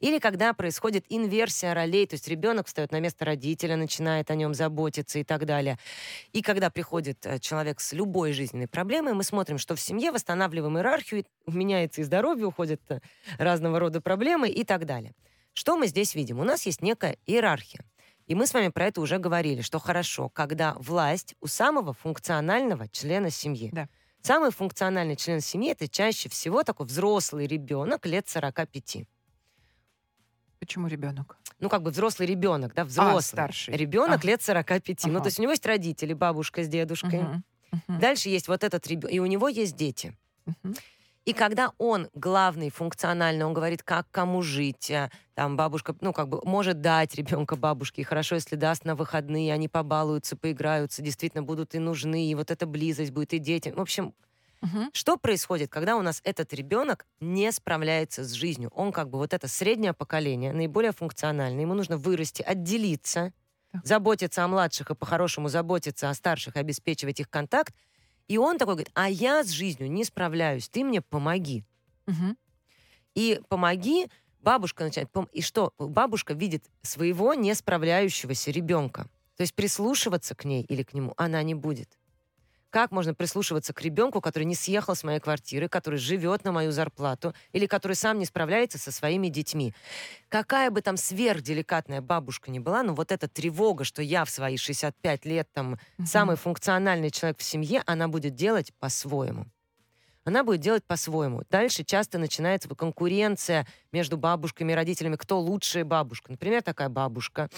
Или 0.00 0.18
когда 0.18 0.54
происходит 0.54 1.04
инверсия 1.08 1.74
ролей, 1.74 2.06
то 2.06 2.14
есть 2.14 2.26
ребенок 2.28 2.66
встает 2.66 2.92
на 2.92 3.00
место 3.00 3.24
родителя, 3.24 3.76
начинает 3.76 4.30
о 4.30 4.34
нем 4.34 4.54
заботиться 4.54 5.18
и 5.18 5.24
так 5.24 5.44
далее. 5.44 5.78
И 6.32 6.40
когда 6.40 6.70
приходит 6.70 7.26
э, 7.26 7.38
человек 7.38 7.80
с 7.80 7.92
любой 7.92 8.32
жизненной 8.32 8.68
проблемой, 8.68 9.12
мы 9.12 9.22
смотрим, 9.22 9.58
что 9.58 9.74
в 9.74 9.80
семье 9.80 10.10
восстанавливаем 10.10 10.78
иерархию, 10.78 11.26
меняется 11.46 12.00
и 12.00 12.04
здоровье, 12.04 12.46
уходят 12.46 12.80
э, 12.88 13.00
разного 13.38 13.78
рода 13.78 14.00
проблемы 14.00 14.48
и 14.48 14.64
так 14.64 14.86
далее. 14.86 15.12
Что 15.52 15.76
мы 15.76 15.88
здесь 15.88 16.14
видим? 16.14 16.40
У 16.40 16.44
нас 16.44 16.64
есть 16.64 16.80
некая 16.80 17.16
иерархия. 17.26 17.84
И 18.30 18.34
мы 18.36 18.46
с 18.46 18.54
вами 18.54 18.68
про 18.68 18.86
это 18.86 19.00
уже 19.00 19.18
говорили, 19.18 19.60
что 19.60 19.80
хорошо, 19.80 20.28
когда 20.28 20.74
власть 20.74 21.34
у 21.40 21.48
самого 21.48 21.92
функционального 21.92 22.86
члена 22.86 23.28
семьи. 23.28 23.70
Да. 23.72 23.88
Самый 24.22 24.52
функциональный 24.52 25.16
член 25.16 25.40
семьи 25.40 25.72
это 25.72 25.88
чаще 25.88 26.28
всего 26.28 26.62
такой 26.62 26.86
взрослый 26.86 27.48
ребенок 27.48 28.06
лет 28.06 28.28
45. 28.28 28.98
Почему 30.60 30.86
ребенок? 30.86 31.38
Ну, 31.58 31.68
как 31.68 31.82
бы 31.82 31.90
взрослый 31.90 32.28
ребенок, 32.28 32.72
да, 32.72 32.84
взрослый. 32.84 33.18
А, 33.18 33.20
старший. 33.20 33.74
Ребенок 33.76 34.22
А. 34.22 34.26
лет 34.28 34.40
45. 34.40 35.06
Ну, 35.06 35.14
Ага. 35.14 35.22
то 35.22 35.26
есть 35.26 35.40
у 35.40 35.42
него 35.42 35.50
есть 35.50 35.66
родители, 35.66 36.12
бабушка 36.12 36.62
с 36.62 36.68
дедушкой. 36.68 37.22
Мгм. 37.72 37.98
Дальше 37.98 38.28
есть 38.28 38.46
вот 38.46 38.62
этот 38.62 38.86
ребенок, 38.86 39.12
и 39.12 39.18
у 39.18 39.26
него 39.26 39.48
есть 39.48 39.74
дети. 39.74 40.16
Мгм. 40.46 40.76
И 41.26 41.32
когда 41.34 41.72
он 41.78 42.08
главный, 42.14 42.70
функциональный, 42.70 43.44
он 43.44 43.52
говорит, 43.52 43.82
как 43.82 44.10
кому 44.10 44.42
жить, 44.42 44.90
а, 44.90 45.10
там 45.34 45.56
бабушка, 45.56 45.94
ну, 46.00 46.12
как 46.12 46.28
бы, 46.28 46.40
может 46.44 46.80
дать 46.80 47.14
ребенка 47.14 47.56
бабушке, 47.56 48.00
и 48.02 48.04
хорошо, 48.04 48.36
если 48.36 48.56
даст 48.56 48.84
на 48.84 48.94
выходные, 48.96 49.52
они 49.52 49.68
побалуются, 49.68 50.36
поиграются, 50.36 51.02
действительно 51.02 51.42
будут 51.42 51.74
и 51.74 51.78
нужны, 51.78 52.26
и 52.30 52.34
вот 52.34 52.50
эта 52.50 52.66
близость 52.66 53.10
будет, 53.12 53.34
и 53.34 53.38
детям. 53.38 53.74
В 53.74 53.80
общем, 53.80 54.14
Мгм. 54.62 54.90
что 54.92 55.16
происходит, 55.18 55.70
когда 55.70 55.96
у 55.96 56.02
нас 56.02 56.20
этот 56.24 56.52
ребенок 56.54 57.06
не 57.20 57.52
справляется 57.52 58.24
с 58.24 58.32
жизнью? 58.32 58.70
Он 58.74 58.92
как 58.92 59.10
бы 59.10 59.18
вот 59.18 59.34
это 59.34 59.48
среднее 59.48 59.94
поколение, 59.94 60.52
наиболее 60.52 60.92
функциональное, 60.92 61.62
ему 61.62 61.74
нужно 61.74 61.96
вырасти, 61.98 62.42
отделиться, 62.42 63.32
Так. 63.72 63.84
заботиться 63.84 64.44
о 64.44 64.48
младших 64.48 64.90
и 64.90 64.94
по-хорошему 64.94 65.48
заботиться 65.48 66.10
о 66.10 66.14
старших, 66.14 66.56
обеспечивать 66.56 67.20
их 67.20 67.30
контакт. 67.30 67.74
И 68.30 68.38
он 68.38 68.58
такой 68.58 68.74
говорит, 68.74 68.92
а 68.94 69.10
я 69.10 69.42
с 69.42 69.48
жизнью 69.48 69.90
не 69.90 70.04
справляюсь, 70.04 70.68
ты 70.68 70.84
мне 70.84 71.00
помоги. 71.00 71.64
Мгм. 72.06 72.36
И 73.16 73.40
помоги, 73.48 74.06
бабушка 74.38 74.84
начинает, 74.84 75.10
пом- 75.10 75.28
и 75.32 75.42
что? 75.42 75.74
Бабушка 75.78 76.32
видит 76.32 76.64
своего 76.82 77.34
не 77.34 77.52
справляющегося 77.56 78.52
ребенка. 78.52 79.08
То 79.36 79.40
есть 79.40 79.52
прислушиваться 79.52 80.36
к 80.36 80.44
ней 80.44 80.62
или 80.62 80.84
к 80.84 80.94
нему 80.94 81.12
она 81.16 81.42
не 81.42 81.56
будет. 81.56 81.98
Как 82.70 82.92
можно 82.92 83.14
прислушиваться 83.14 83.72
к 83.72 83.82
ребенку, 83.82 84.20
который 84.20 84.44
не 84.44 84.54
съехал 84.54 84.94
с 84.94 85.02
моей 85.02 85.18
квартиры, 85.18 85.68
который 85.68 85.98
живет 85.98 86.44
на 86.44 86.52
мою 86.52 86.70
зарплату, 86.70 87.34
или 87.52 87.66
который 87.66 87.94
сам 87.94 88.18
не 88.20 88.24
справляется 88.24 88.78
со 88.78 88.92
своими 88.92 89.26
детьми? 89.28 89.74
Какая 90.28 90.70
бы 90.70 90.80
там 90.80 90.96
сверхделикатная 90.96 92.00
бабушка 92.00 92.50
ни 92.52 92.60
была, 92.60 92.84
но 92.84 92.94
вот 92.94 93.10
эта 93.10 93.26
тревога, 93.26 93.82
что 93.82 94.02
я 94.02 94.24
в 94.24 94.30
свои 94.30 94.56
65 94.56 95.24
лет 95.24 95.48
там 95.52 95.78
Мгм. 95.98 96.06
самый 96.06 96.36
функциональный 96.36 97.10
человек 97.10 97.38
в 97.38 97.42
семье, 97.42 97.82
она 97.86 98.06
будет 98.06 98.36
делать 98.36 98.72
по-своему. 98.78 99.46
Она 100.24 100.44
будет 100.44 100.60
делать 100.60 100.84
по-своему. 100.84 101.42
Дальше 101.50 101.82
часто 101.82 102.18
начинается 102.18 102.68
конкуренция 102.68 103.66
между 103.90 104.16
бабушками 104.16 104.72
и 104.72 104.74
родителями, 104.76 105.16
кто 105.16 105.40
лучшая 105.40 105.84
бабушка. 105.84 106.30
Например, 106.30 106.62
такая 106.62 106.88
бабушка. 106.88 107.48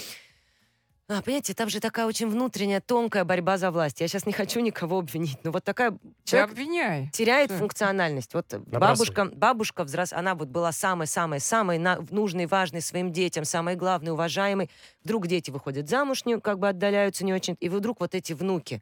А, 1.09 1.21
понимаете, 1.21 1.53
там 1.53 1.69
же 1.69 1.81
такая 1.81 2.07
очень 2.07 2.29
внутренняя, 2.29 2.81
тонкая 2.81 3.25
борьба 3.25 3.59
за 3.59 3.71
власть. 3.71 4.01
Я 4.01 4.09
сейчас 4.09 4.25
не 4.25 4.33
хочу 4.33 4.61
никого 4.61 4.99
обвинить, 5.01 5.39
но 5.45 5.51
вот 5.51 5.65
такая 5.65 5.91
Ты 5.91 5.99
человек 6.25 6.53
обвиняй. 6.53 7.11
теряет 7.13 7.51
Да. 7.51 7.59
функциональность. 7.59 8.33
Вот 8.35 8.55
бабушка, 8.55 9.25
бабушка 9.27 9.85
взрос, 9.85 10.13
она 10.13 10.35
вот 10.35 10.49
была 10.49 10.73
самой-самой-самой 10.73 11.79
нужной, 12.11 12.47
важной 12.47 12.81
своим 12.81 13.13
детям, 13.13 13.45
самой 13.45 13.75
главной, 13.75 14.13
уважаемой. 14.13 14.71
Вдруг 15.05 15.27
дети 15.27 15.51
выходят 15.51 15.89
замуж, 15.89 16.23
как 16.43 16.59
бы 16.59 16.69
отдаляются 16.69 17.25
не 17.25 17.35
очень, 17.35 17.57
и 17.61 17.69
вдруг 17.69 18.01
вот 18.01 18.15
эти 18.15 18.33
внуки. 18.33 18.81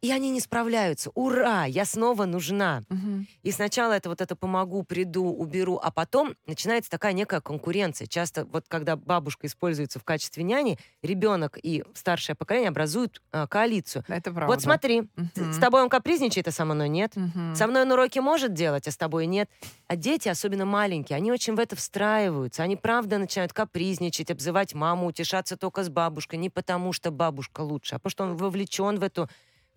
И 0.00 0.12
они 0.12 0.30
не 0.30 0.38
справляются. 0.40 1.10
Ура, 1.14 1.64
я 1.64 1.84
снова 1.84 2.24
нужна. 2.24 2.84
Мгм. 2.88 3.26
И 3.42 3.50
сначала 3.50 3.94
это 3.94 4.08
вот 4.08 4.20
это 4.20 4.36
помогу, 4.36 4.84
приду, 4.84 5.24
уберу, 5.24 5.80
а 5.82 5.90
потом 5.90 6.36
начинается 6.46 6.88
такая 6.88 7.12
некая 7.12 7.40
конкуренция. 7.40 8.06
Часто 8.06 8.44
вот 8.44 8.66
когда 8.68 8.94
бабушка 8.94 9.48
используется 9.48 9.98
в 9.98 10.04
качестве 10.04 10.44
няни, 10.44 10.78
ребенок 11.02 11.58
и 11.60 11.82
старшее 11.94 12.36
поколение 12.36 12.68
образуют 12.68 13.20
а, 13.32 13.48
коалицию. 13.48 14.04
Это 14.06 14.30
правда. 14.30 14.46
Вот 14.54 14.62
смотри, 14.62 15.02
Мгм. 15.16 15.52
с- 15.52 15.58
тобой 15.58 15.82
он 15.82 15.88
капризничает, 15.88 16.46
а 16.46 16.52
со 16.52 16.64
мной 16.64 16.88
нет. 16.88 17.16
Мгм. 17.16 17.56
Со 17.56 17.66
мной 17.66 17.82
он 17.82 17.90
уроки 17.90 18.20
может 18.20 18.52
делать, 18.54 18.86
а 18.86 18.92
с 18.92 18.96
тобой 18.96 19.26
нет. 19.26 19.50
А 19.88 19.96
дети, 19.96 20.28
особенно 20.28 20.64
маленькие, 20.64 21.16
они 21.16 21.32
очень 21.32 21.56
в 21.56 21.58
это 21.58 21.74
встраиваются. 21.74 22.62
Они 22.62 22.76
правда 22.76 23.18
начинают 23.18 23.52
капризничать, 23.52 24.30
обзывать 24.30 24.74
маму, 24.74 25.06
утешаться 25.08 25.56
только 25.56 25.82
с 25.82 25.88
бабушкой. 25.88 26.38
Не 26.38 26.50
потому, 26.50 26.92
что 26.92 27.10
бабушка 27.10 27.62
лучше, 27.62 27.96
а 27.96 27.98
потому 27.98 28.10
что 28.10 28.24
он 28.24 28.36
вовлечен 28.36 29.00
в 29.00 29.02
эту 29.02 29.28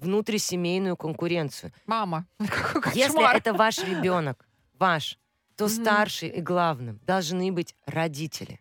внутрисемейную 0.02 0.98
конкуренцию. 0.98 1.72
Мама. 1.86 2.26
Если 2.94 3.36
это 3.36 3.54
ваш 3.54 3.78
ребенок, 3.80 4.46
ваш, 4.78 5.18
то 5.56 5.70
старший 5.70 6.30
и 6.30 6.42
главным 6.42 7.00
должны 7.06 7.52
быть 7.52 7.76
родители. 7.86 8.60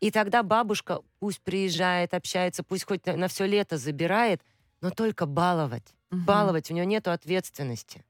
И 0.00 0.10
тогда 0.10 0.42
бабушка 0.42 1.00
пусть 1.18 1.40
приезжает, 1.40 2.14
общается, 2.14 2.62
пусть 2.62 2.84
хоть 2.84 3.06
на, 3.06 3.28
все 3.28 3.46
лето 3.46 3.78
забирает, 3.78 4.42
но 4.80 4.90
только 4.90 5.26
баловать. 5.26 5.94
Мгм. 6.10 6.24
Баловать, 6.24 6.70
у 6.70 6.74
нее 6.74 6.86
нет 6.86 7.08
ответственности. 7.08 8.04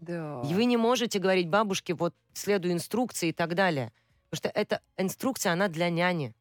Да. 0.00 0.42
И 0.44 0.54
вы 0.54 0.64
не 0.64 0.76
можете 0.76 1.18
говорить 1.18 1.48
бабушке, 1.48 1.94
вот, 1.94 2.14
следуй 2.32 2.72
инструкции 2.72 3.28
и 3.28 3.32
так 3.32 3.54
далее. 3.54 3.92
Потому 4.30 4.50
что 4.50 4.60
эта 4.60 4.80
инструкция, 4.96 5.52
она 5.52 5.68
для 5.68 5.90
няни. 5.90 6.34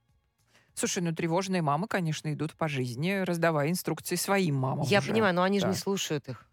Слушай, 0.73 1.03
ну 1.03 1.13
тревожные 1.13 1.61
мамы, 1.61 1.87
конечно, 1.87 2.31
идут 2.33 2.53
по 2.53 2.67
жизни, 2.67 3.23
раздавая 3.23 3.69
инструкции 3.69 4.15
своим 4.15 4.55
мамам. 4.55 4.85
Я 4.87 4.99
уже. 4.99 5.09
понимаю, 5.09 5.35
но 5.35 5.43
они 5.43 5.59
же 5.59 5.65
да. 5.65 5.71
не 5.71 5.77
слушают 5.77 6.29
их. 6.29 6.47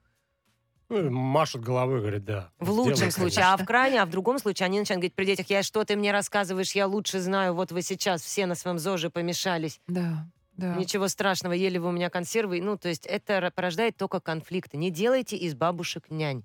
Ну, 0.89 1.11
машут 1.11 1.63
головой, 1.63 2.01
говорит, 2.01 2.25
да. 2.25 2.51
В 2.59 2.71
лучшем 2.71 2.97
сделай, 2.97 3.11
случае. 3.11 3.37
конечно. 3.37 3.55
А 3.55 3.57
в 3.59 3.67
крайне, 3.67 4.03
а 4.03 4.07
в 4.07 4.11
другом 4.11 4.39
случае 4.39 4.67
они 4.67 4.79
начинают 4.79 5.01
говорить 5.01 5.15
при 5.15 5.27
детях, 5.27 5.51
я 5.51 5.63
что 5.63 5.85
ты 5.85 5.97
мне 5.97 6.13
рассказываешь, 6.13 6.73
я 6.73 6.87
лучше 6.87 7.21
знаю, 7.21 7.55
вот 7.55 7.73
вы 7.73 7.83
сейчас 7.83 8.23
все 8.23 8.47
на 8.47 8.55
своем 8.55 8.79
ЗОЖе 8.79 9.11
помешались. 9.11 9.81
Да, 9.87 10.27
да. 10.57 10.75
Ничего 10.75 11.09
страшного, 11.09 11.53
ели 11.53 11.79
вы 11.79 11.89
у 11.89 11.93
меня 11.93 12.09
консервы. 12.09 12.61
Ну, 12.63 12.79
то 12.79 12.89
есть 12.89 13.07
это 13.07 13.53
порождает 13.55 13.97
только 13.97 14.21
конфликты. 14.21 14.77
Не 14.77 14.91
делайте 14.91 15.37
из 15.37 15.55
бабушек 15.55 16.11
нянь. 16.11 16.45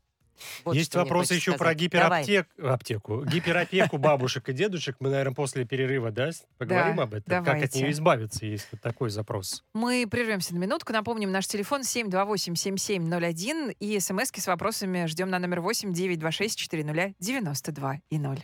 Вот 0.66 0.76
Есть 0.76 0.96
вопросы 0.96 1.36
еще 1.36 1.52
про 1.54 1.74
сказать. 1.74 1.92
Давай. 1.92 2.24
гипераптек... 2.24 2.48
аптеку. 2.64 3.24
Гиперопеку 3.26 3.98
бабушек 3.98 4.50
и 4.50 4.54
дедушек. 4.54 4.96
Мы, 5.00 5.10
наверное, 5.10 5.34
после 5.34 5.66
перерыва, 5.66 6.12
да, 6.12 6.32
поговорим 6.58 6.98
Да, 6.98 7.04
об 7.04 7.14
этом? 7.14 7.24
Как 7.30 7.40
от 7.40 7.46
давайте. 7.46 7.80
нее 7.80 7.92
избавиться, 7.92 8.46
есть 8.46 8.68
вот 8.72 8.82
такой 8.82 9.10
запрос. 9.10 9.64
Мы 9.74 10.06
прервемся 10.10 10.54
на 10.54 10.60
минутку. 10.60 10.94
Напомним, 10.94 11.32
наш 11.32 11.48
телефон 11.48 11.82
728-7701 11.82 13.76
и 13.80 14.00
смски 14.00 14.42
с 14.42 14.48
вопросами 14.48 15.06
ждем 15.06 15.30
на 15.30 15.40
номер 15.40 15.62
8 15.62 15.94
926 15.94 16.60
400 16.60 17.14
92 17.20 18.00
и 18.10 18.20
0. 18.20 18.40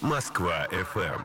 Москва 0.00 0.68
FM. 0.70 1.24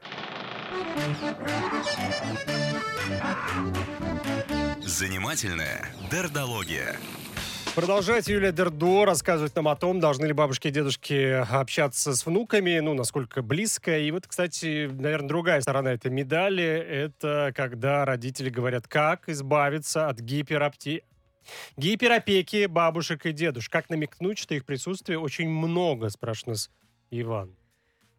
Занимательная 4.82 5.90
дердология. 6.12 6.98
Продолжайте, 7.76 8.34
Юлия 8.34 8.52
Дердо 8.52 9.04
рассказывать 9.04 9.56
нам 9.56 9.68
о 9.68 9.76
том, 9.76 10.00
должны 10.00 10.28
ли 10.28 10.34
бабушки 10.34 10.68
и 10.68 10.72
дедушки 10.72 11.44
общаться 11.52 12.16
с 12.16 12.24
внуками, 12.24 12.78
ну, 12.78 12.94
насколько 12.94 13.42
близко. 13.42 13.98
И 13.98 14.12
вот, 14.12 14.28
кстати, 14.28 14.88
наверное, 14.92 15.28
другая 15.28 15.62
сторона 15.62 15.94
этой 15.94 16.12
медали, 16.12 16.64
это 16.64 17.52
когда 17.56 18.06
родители 18.06 18.52
говорят, 18.52 18.88
как 18.88 19.28
избавиться 19.28 20.08
от 20.08 20.20
гиперопти... 20.20 21.04
гиперопеки 21.76 22.68
бабушек 22.68 23.26
и 23.26 23.32
дедушек. 23.32 23.72
Как 23.72 23.90
намекнуть, 23.90 24.38
что 24.38 24.54
их 24.54 24.66
присутствие 24.66 25.18
очень 25.18 25.50
много, 25.50 26.10
спрашивает 26.10 26.50
нас 26.50 26.70
Иван. 27.10 27.56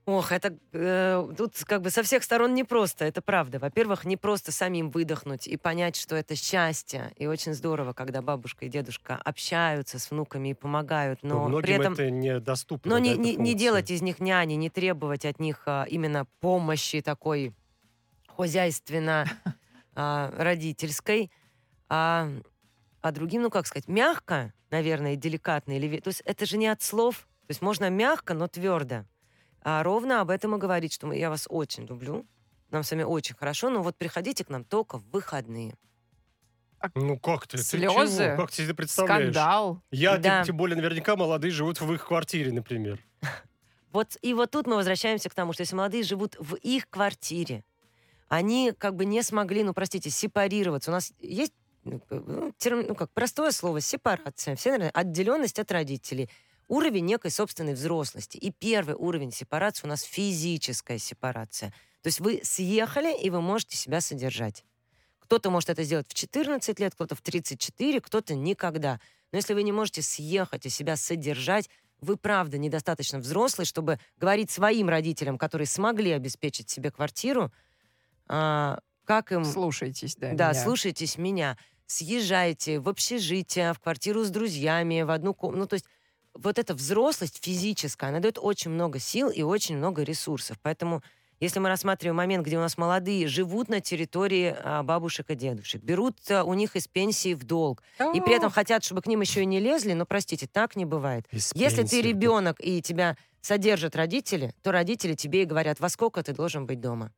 Ох, 0.07 0.33
это 0.33 0.55
э, 0.73 1.33
тут 1.37 1.57
как 1.65 1.81
бы 1.81 1.89
со 1.89 2.03
всех 2.03 2.25
сторон 2.25 2.53
непросто, 2.53 3.07
это 3.07 3.23
правда. 3.23 3.59
Во-первых, 3.59 4.05
не 4.05 4.19
просто 4.19 4.53
самим 4.53 4.91
выдохнуть 4.91 5.47
и 5.47 5.57
понять, 5.57 5.97
что 5.97 6.15
это 6.15 6.37
счастье. 6.37 7.13
И 7.17 7.27
очень 7.27 7.55
здорово, 7.55 7.95
когда 7.95 8.21
бабушка 8.21 8.67
и 8.67 8.69
дедушка 8.69 9.17
общаются 9.25 9.99
с 9.99 10.11
внуками 10.11 10.51
и 10.51 10.55
помогают, 10.55 11.23
но 11.23 11.49
Многим 11.49 11.63
при 11.63 11.75
этом... 11.75 11.93
это 11.95 12.11
недоступно. 12.11 12.91
Но 12.91 12.97
да, 12.97 13.17
не, 13.17 13.37
не, 13.37 13.55
делать 13.55 13.91
из 13.91 14.03
них 14.03 14.21
няни, 14.21 14.55
не 14.55 14.69
требовать 14.69 15.25
от 15.25 15.41
них 15.41 15.63
а, 15.65 15.87
именно 15.89 16.27
помощи 16.41 17.01
такой 17.01 17.55
хозяйственно 18.37 19.25
а, 19.95 20.31
родительской, 20.37 21.31
а, 21.89 22.29
а 23.01 23.11
другим, 23.11 23.41
ну 23.41 23.51
как 23.51 23.67
сказать, 23.67 23.89
мягко, 23.89 24.53
наверное, 24.71 25.15
и 25.15 25.17
деликатно. 25.17 25.73
Или, 25.73 25.99
то 26.01 26.09
есть 26.09 26.21
это 26.27 26.45
же 26.45 26.59
не 26.59 26.67
от 26.67 26.83
слов. 26.83 27.27
То 27.47 27.51
есть 27.51 27.63
можно 27.63 27.89
мягко, 27.89 28.35
но 28.35 28.49
твердо. 28.49 29.07
А 29.65 29.83
ровно 29.83 30.21
об 30.21 30.31
этом 30.31 30.55
и 30.55 30.59
говорить, 30.59 30.93
что 30.93 31.07
мы- 31.07 31.17
я 31.17 31.31
вас 31.31 31.47
очень 31.49 31.87
люблю, 31.87 32.27
нам 32.71 32.83
с 32.85 32.91
вами 32.91 33.03
очень 33.03 33.35
хорошо, 33.35 33.71
но 33.71 33.83
вот 33.83 33.97
приходите 33.97 34.45
к 34.45 34.51
нам 34.51 34.65
только 34.65 34.99
в 34.99 35.09
выходные. 35.11 35.75
Ну 36.95 37.19
как 37.19 37.47
ты? 37.47 37.57
Ты 37.57 37.63
Слезы? 37.63 38.25
чего? 38.25 38.37
Как 38.37 38.51
ты 38.51 38.63
себе 38.65 38.75
представляешь? 38.75 39.33
Скандал. 39.35 39.81
Я, 39.91 40.19
Да. 40.19 40.39
тем, 40.39 40.45
тем 40.49 40.57
более, 40.59 40.77
наверняка 40.77 41.17
молодые 41.17 41.51
живут 41.51 41.81
в 41.81 41.91
их 41.93 42.07
квартире, 42.07 42.53
например. 42.53 42.99
Вот 43.91 44.17
и 44.23 44.35
вот 44.35 44.51
тут 44.51 44.67
мы 44.67 44.75
возвращаемся 44.75 45.31
к 45.31 45.35
тому, 45.35 45.53
что 45.53 45.61
если 45.63 45.77
молодые 45.77 46.03
живут 46.03 46.35
в 46.41 46.57
их 46.57 46.91
квартире, 46.91 47.63
они 48.29 48.73
как 48.77 48.97
бы 48.97 49.05
не 49.05 49.23
смогли, 49.23 49.63
ну 49.63 49.73
простите, 49.73 50.11
сепарироваться. 50.11 50.91
У 50.91 50.95
нас 50.95 51.13
есть 51.21 51.53
ну, 51.85 52.03
ну, 52.11 52.49
терм- 52.59 52.87
ну, 52.89 52.95
как 52.97 53.13
простое 53.13 53.53
слово 53.53 53.81
сепарация, 53.81 54.57
все 54.57 54.71
наверное, 54.71 54.91
отделенность 54.91 55.59
от 55.61 55.71
родителей, 55.71 56.29
уровень 56.69 57.05
некой 57.05 57.31
собственной 57.31 57.75
взрослости. 57.75 58.37
И 58.37 58.51
первый 58.51 58.95
уровень 58.95 59.33
сепарации 59.33 59.87
у 59.87 59.89
нас 59.89 60.03
физическая 60.03 60.99
сепарация. 60.99 61.71
То 62.03 62.09
есть 62.09 62.21
вы 62.21 62.41
съехали, 62.43 63.17
и 63.17 63.31
вы 63.31 63.41
можете 63.41 63.77
себя 63.77 64.01
содержать. 64.01 64.65
Кто-то 65.21 65.51
может 65.51 65.71
это 65.71 65.83
сделать 65.85 66.07
в 66.09 66.15
14 66.15 66.79
лет, 66.81 66.95
кто-то 66.95 67.15
в 67.15 67.23
34, 67.23 68.01
кто-то 68.01 68.35
никогда. 68.35 69.01
Но 69.33 69.39
если 69.39 69.55
вы 69.55 69.63
не 69.63 69.73
можете 69.73 70.03
съехать 70.03 70.67
и 70.67 70.69
себя 70.69 70.97
содержать, 70.97 71.71
вы 72.01 72.17
правда 72.17 72.59
недостаточно 72.59 73.19
взрослый, 73.19 73.65
чтобы 73.65 73.99
говорить 74.19 74.51
своим 74.51 74.89
родителям, 74.89 75.39
которые 75.39 75.67
смогли 75.67 76.11
обеспечить 76.11 76.69
себе 76.69 76.91
квартиру, 76.91 77.51
а, 78.29 78.81
как 79.05 79.33
им... 79.33 79.45
Слушайтесь, 79.45 80.17
да. 80.17 80.33
Да, 80.33 80.51
меня. 80.51 80.63
слушайтесь 80.63 81.19
меня. 81.19 81.59
Съезжайте 81.87 82.81
в 82.81 82.89
общежитие, 82.89 83.73
в 83.73 83.81
квартиру 83.81 84.25
с 84.25 84.31
друзьями, 84.31 85.03
в 85.03 85.11
одну 85.11 85.35
комнату. 85.35 85.59
Ну, 85.61 85.67
то 85.67 85.75
есть 85.75 85.87
вот 86.35 86.59
эта 86.59 86.75
взрослость 86.75 87.43
физическая, 87.43 88.11
она 88.11 88.21
дает 88.21 88.39
очень 88.41 88.71
много 88.71 88.99
сил 88.99 89.31
и 89.31 89.43
очень 89.43 89.77
много 89.77 90.03
ресурсов. 90.03 90.59
Поэтому 90.63 91.03
если 91.41 91.59
мы 91.59 91.69
рассматриваем 91.69 92.17
момент, 92.17 92.47
где 92.47 92.57
у 92.57 92.61
нас 92.61 92.79
молодые 92.79 93.27
живут 93.27 93.69
на 93.69 93.81
территории 93.81 94.55
а, 94.57 94.83
бабушек 94.83 95.31
и 95.31 95.35
дедушек, 95.35 95.83
берут 95.83 96.17
а, 96.31 96.45
у 96.45 96.55
них 96.55 96.77
из 96.77 96.87
пенсии 96.87 97.35
в 97.35 97.45
долг, 97.45 97.83
и 98.15 98.21
при 98.21 98.37
этом 98.37 98.51
хотят, 98.51 98.85
чтобы 98.85 99.03
к 99.03 99.07
ним 99.07 99.21
еще 99.21 99.43
и 99.43 99.47
не 99.47 99.61
лезли, 99.61 99.93
но, 99.93 100.07
простите, 100.07 100.47
так 100.47 100.77
не 100.77 100.85
бывает. 100.85 101.27
Из 101.33 101.53
Если 101.55 101.79
пенсии. 101.79 102.01
ты 102.01 102.03
ребенок 102.03 102.57
и 102.61 102.81
тебя 102.81 103.17
содержат 103.41 103.95
родители, 103.97 104.55
то 104.63 104.73
родители 104.73 105.15
тебе 105.15 105.43
и 105.43 105.45
говорят, 105.45 105.81
во 105.81 105.89
сколько 105.89 106.23
ты 106.23 106.33
должен 106.33 106.67
быть 106.67 106.81
дома. 106.81 107.13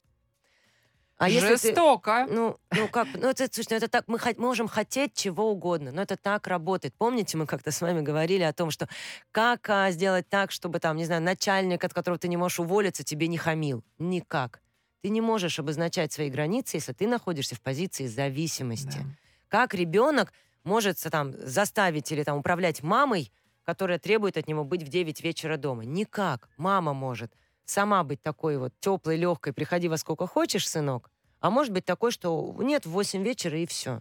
А 1.19 1.31
если 1.31 1.57
ты... 1.57 1.69
Жестоко. 1.69 2.27
Ну, 2.29 2.57
ну 2.73 2.89
как, 2.89 3.09
ну 3.15 3.29
это, 3.29 3.49
слушай, 3.51 3.69
ну 3.71 3.77
это 3.77 3.89
так, 3.89 4.05
мы 4.07 4.19
хот- 4.19 4.39
можем 4.39 4.69
хотеть 4.69 5.15
чего 5.15 5.51
угодно, 5.51 5.91
но 5.91 6.03
это 6.03 6.17
так 6.17 6.47
работает. 6.47 6.95
Помните, 6.95 7.39
мы 7.39 7.47
как-то 7.47 7.71
с 7.71 7.81
вами 7.81 8.03
говорили 8.03 8.43
о 8.43 8.53
том, 8.53 8.71
что 8.71 8.87
как 9.33 9.69
а, 9.71 9.91
сделать 9.93 10.29
так, 10.29 10.51
чтобы 10.51 10.79
там, 10.79 10.97
не 10.97 11.07
знаю, 11.07 11.23
начальник, 11.23 11.83
от 11.85 11.95
которого 11.95 12.19
ты 12.19 12.29
не 12.29 12.37
можешь 12.37 12.61
уволиться, 12.61 13.03
тебе 13.03 13.29
не 13.29 13.39
хамил? 13.39 13.83
Никак. 13.99 14.61
Ты 15.03 15.09
не 15.09 15.23
можешь 15.23 15.59
обозначать 15.59 16.13
свои 16.13 16.29
границы, 16.29 16.77
если 16.77 16.93
ты 16.93 17.07
находишься 17.07 17.55
в 17.55 17.63
позиции 17.63 18.07
зависимости. 18.07 18.99
Да. 18.99 19.05
Как 19.49 19.75
ребенок 19.75 20.35
может 20.65 20.99
там 21.11 21.33
заставить 21.39 22.13
или 22.13 22.25
там 22.25 22.37
управлять 22.37 22.83
мамой, 22.83 23.33
которая 23.65 23.99
требует 23.99 24.37
от 24.37 24.49
него 24.49 24.65
быть 24.65 24.83
в 24.83 24.89
9 24.89 25.23
вечера 25.23 25.57
дома? 25.57 25.85
Никак. 25.85 26.51
Мама 26.59 26.93
может 26.93 27.33
сама 27.67 28.03
быть 28.05 28.23
такой 28.23 28.57
вот 28.57 28.73
теплой, 28.81 29.17
легкой, 29.17 29.53
приходи 29.53 29.89
во 29.89 29.99
сколько 29.99 30.27
хочешь, 30.27 30.69
сынок. 30.69 31.11
А 31.41 31.51
может 31.51 31.73
быть 31.73 31.85
такой, 31.85 32.11
что 32.11 32.57
нет, 32.59 32.87
в 32.87 32.91
8 32.91 33.23
вечера 33.23 33.59
и 33.59 33.67
все. 33.67 34.01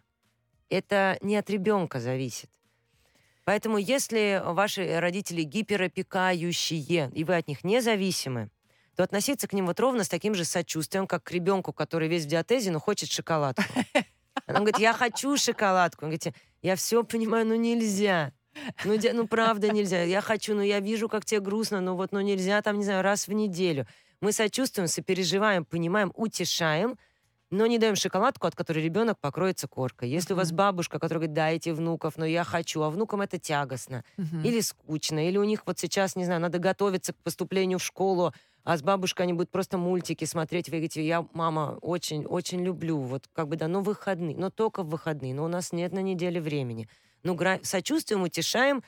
Это 0.69 1.17
не 1.21 1.35
от 1.35 1.49
ребенка 1.49 1.99
зависит. 1.99 2.49
Поэтому 3.43 3.77
если 3.77 4.41
ваши 4.43 4.99
родители 4.99 5.43
гиперопекающие, 5.43 7.11
и 7.13 7.23
вы 7.23 7.35
от 7.35 7.47
них 7.47 7.63
независимы, 7.63 8.49
то 8.95 9.03
относиться 9.03 9.47
к 9.47 9.53
ним 9.53 9.67
вот 9.67 9.79
ровно 9.79 10.03
с 10.03 10.09
таким 10.09 10.33
же 10.33 10.45
сочувствием, 10.45 11.05
как 11.05 11.23
к 11.23 11.31
ребенку, 11.31 11.73
который 11.73 12.07
весь 12.07 12.25
в 12.25 12.27
диатезе, 12.27 12.71
но 12.71 12.79
хочет 12.79 13.11
шоколадку. 13.11 13.63
Она 14.47 14.59
говорит, 14.59 14.79
я 14.79 14.93
хочу 14.93 15.37
шоколадку. 15.37 16.05
Вы 16.05 16.09
говорите, 16.09 16.33
я 16.61 16.75
все 16.75 17.03
понимаю, 17.03 17.45
но 17.45 17.55
нельзя. 17.55 18.31
Ну, 18.85 18.97
де- 18.97 19.13
ну, 19.13 19.27
правда 19.27 19.69
нельзя. 19.71 20.03
Я 20.03 20.21
хочу, 20.21 20.55
но 20.55 20.63
я 20.63 20.79
вижу, 20.79 21.09
как 21.09 21.25
тебе 21.25 21.39
грустно, 21.41 21.81
но 21.81 21.95
вот, 21.95 22.11
ну, 22.11 22.21
нельзя 22.21 22.61
там, 22.61 22.77
не 22.77 22.83
знаю, 22.85 23.01
раз 23.03 23.27
в 23.27 23.33
неделю. 23.33 23.85
Мы 24.21 24.31
сочувствуем, 24.31 24.87
сопереживаем, 24.87 25.65
понимаем, 25.65 26.11
утешаем, 26.15 26.97
но 27.51 27.67
не 27.67 27.77
даем 27.77 27.95
шоколадку, 27.95 28.47
от 28.47 28.55
которой 28.55 28.79
ребенок 28.83 29.19
покроется 29.19 29.67
коркой. 29.67 30.09
Если 30.09 30.33
у 30.33 30.37
вас 30.37 30.51
бабушка, 30.51 30.99
которая 30.99 31.19
говорит, 31.21 31.33
дайте 31.35 31.73
внуков, 31.73 32.17
но 32.17 32.25
я 32.25 32.43
хочу, 32.43 32.81
а 32.81 32.89
внукам 32.89 33.21
это 33.21 33.37
тягостно, 33.39 34.03
или 34.41 34.61
скучно, 34.61 35.27
или 35.27 35.37
у 35.37 35.43
них 35.43 35.63
вот 35.65 35.77
сейчас, 35.79 36.15
не 36.15 36.25
знаю, 36.25 36.41
надо 36.41 36.59
готовиться 36.59 37.13
к 37.13 37.17
поступлению 37.17 37.79
в 37.79 37.83
школу, 37.83 38.33
а 38.63 38.77
с 38.77 38.81
бабушкой 38.81 39.25
они 39.25 39.33
будут 39.33 39.51
просто 39.51 39.77
мультики 39.77 40.25
смотреть, 40.25 40.67
вы 40.69 40.77
говорите, 40.77 41.05
я, 41.05 41.25
мама, 41.33 41.77
очень-очень 41.81 42.63
люблю, 42.63 42.97
вот 42.99 43.27
как 43.33 43.47
бы, 43.47 43.57
да, 43.57 43.67
но 43.67 43.81
выходные, 43.81 44.35
но 44.35 44.49
только 44.49 44.81
в 44.83 44.89
выходные, 44.89 45.33
но 45.35 45.43
у 45.45 45.47
нас 45.47 45.71
нет 45.71 45.93
на 45.93 45.99
неделе 46.01 46.41
времени. 46.41 46.89
Ну, 47.25 47.37
сочувствуем, 47.63 48.21
утешаем 48.21 48.83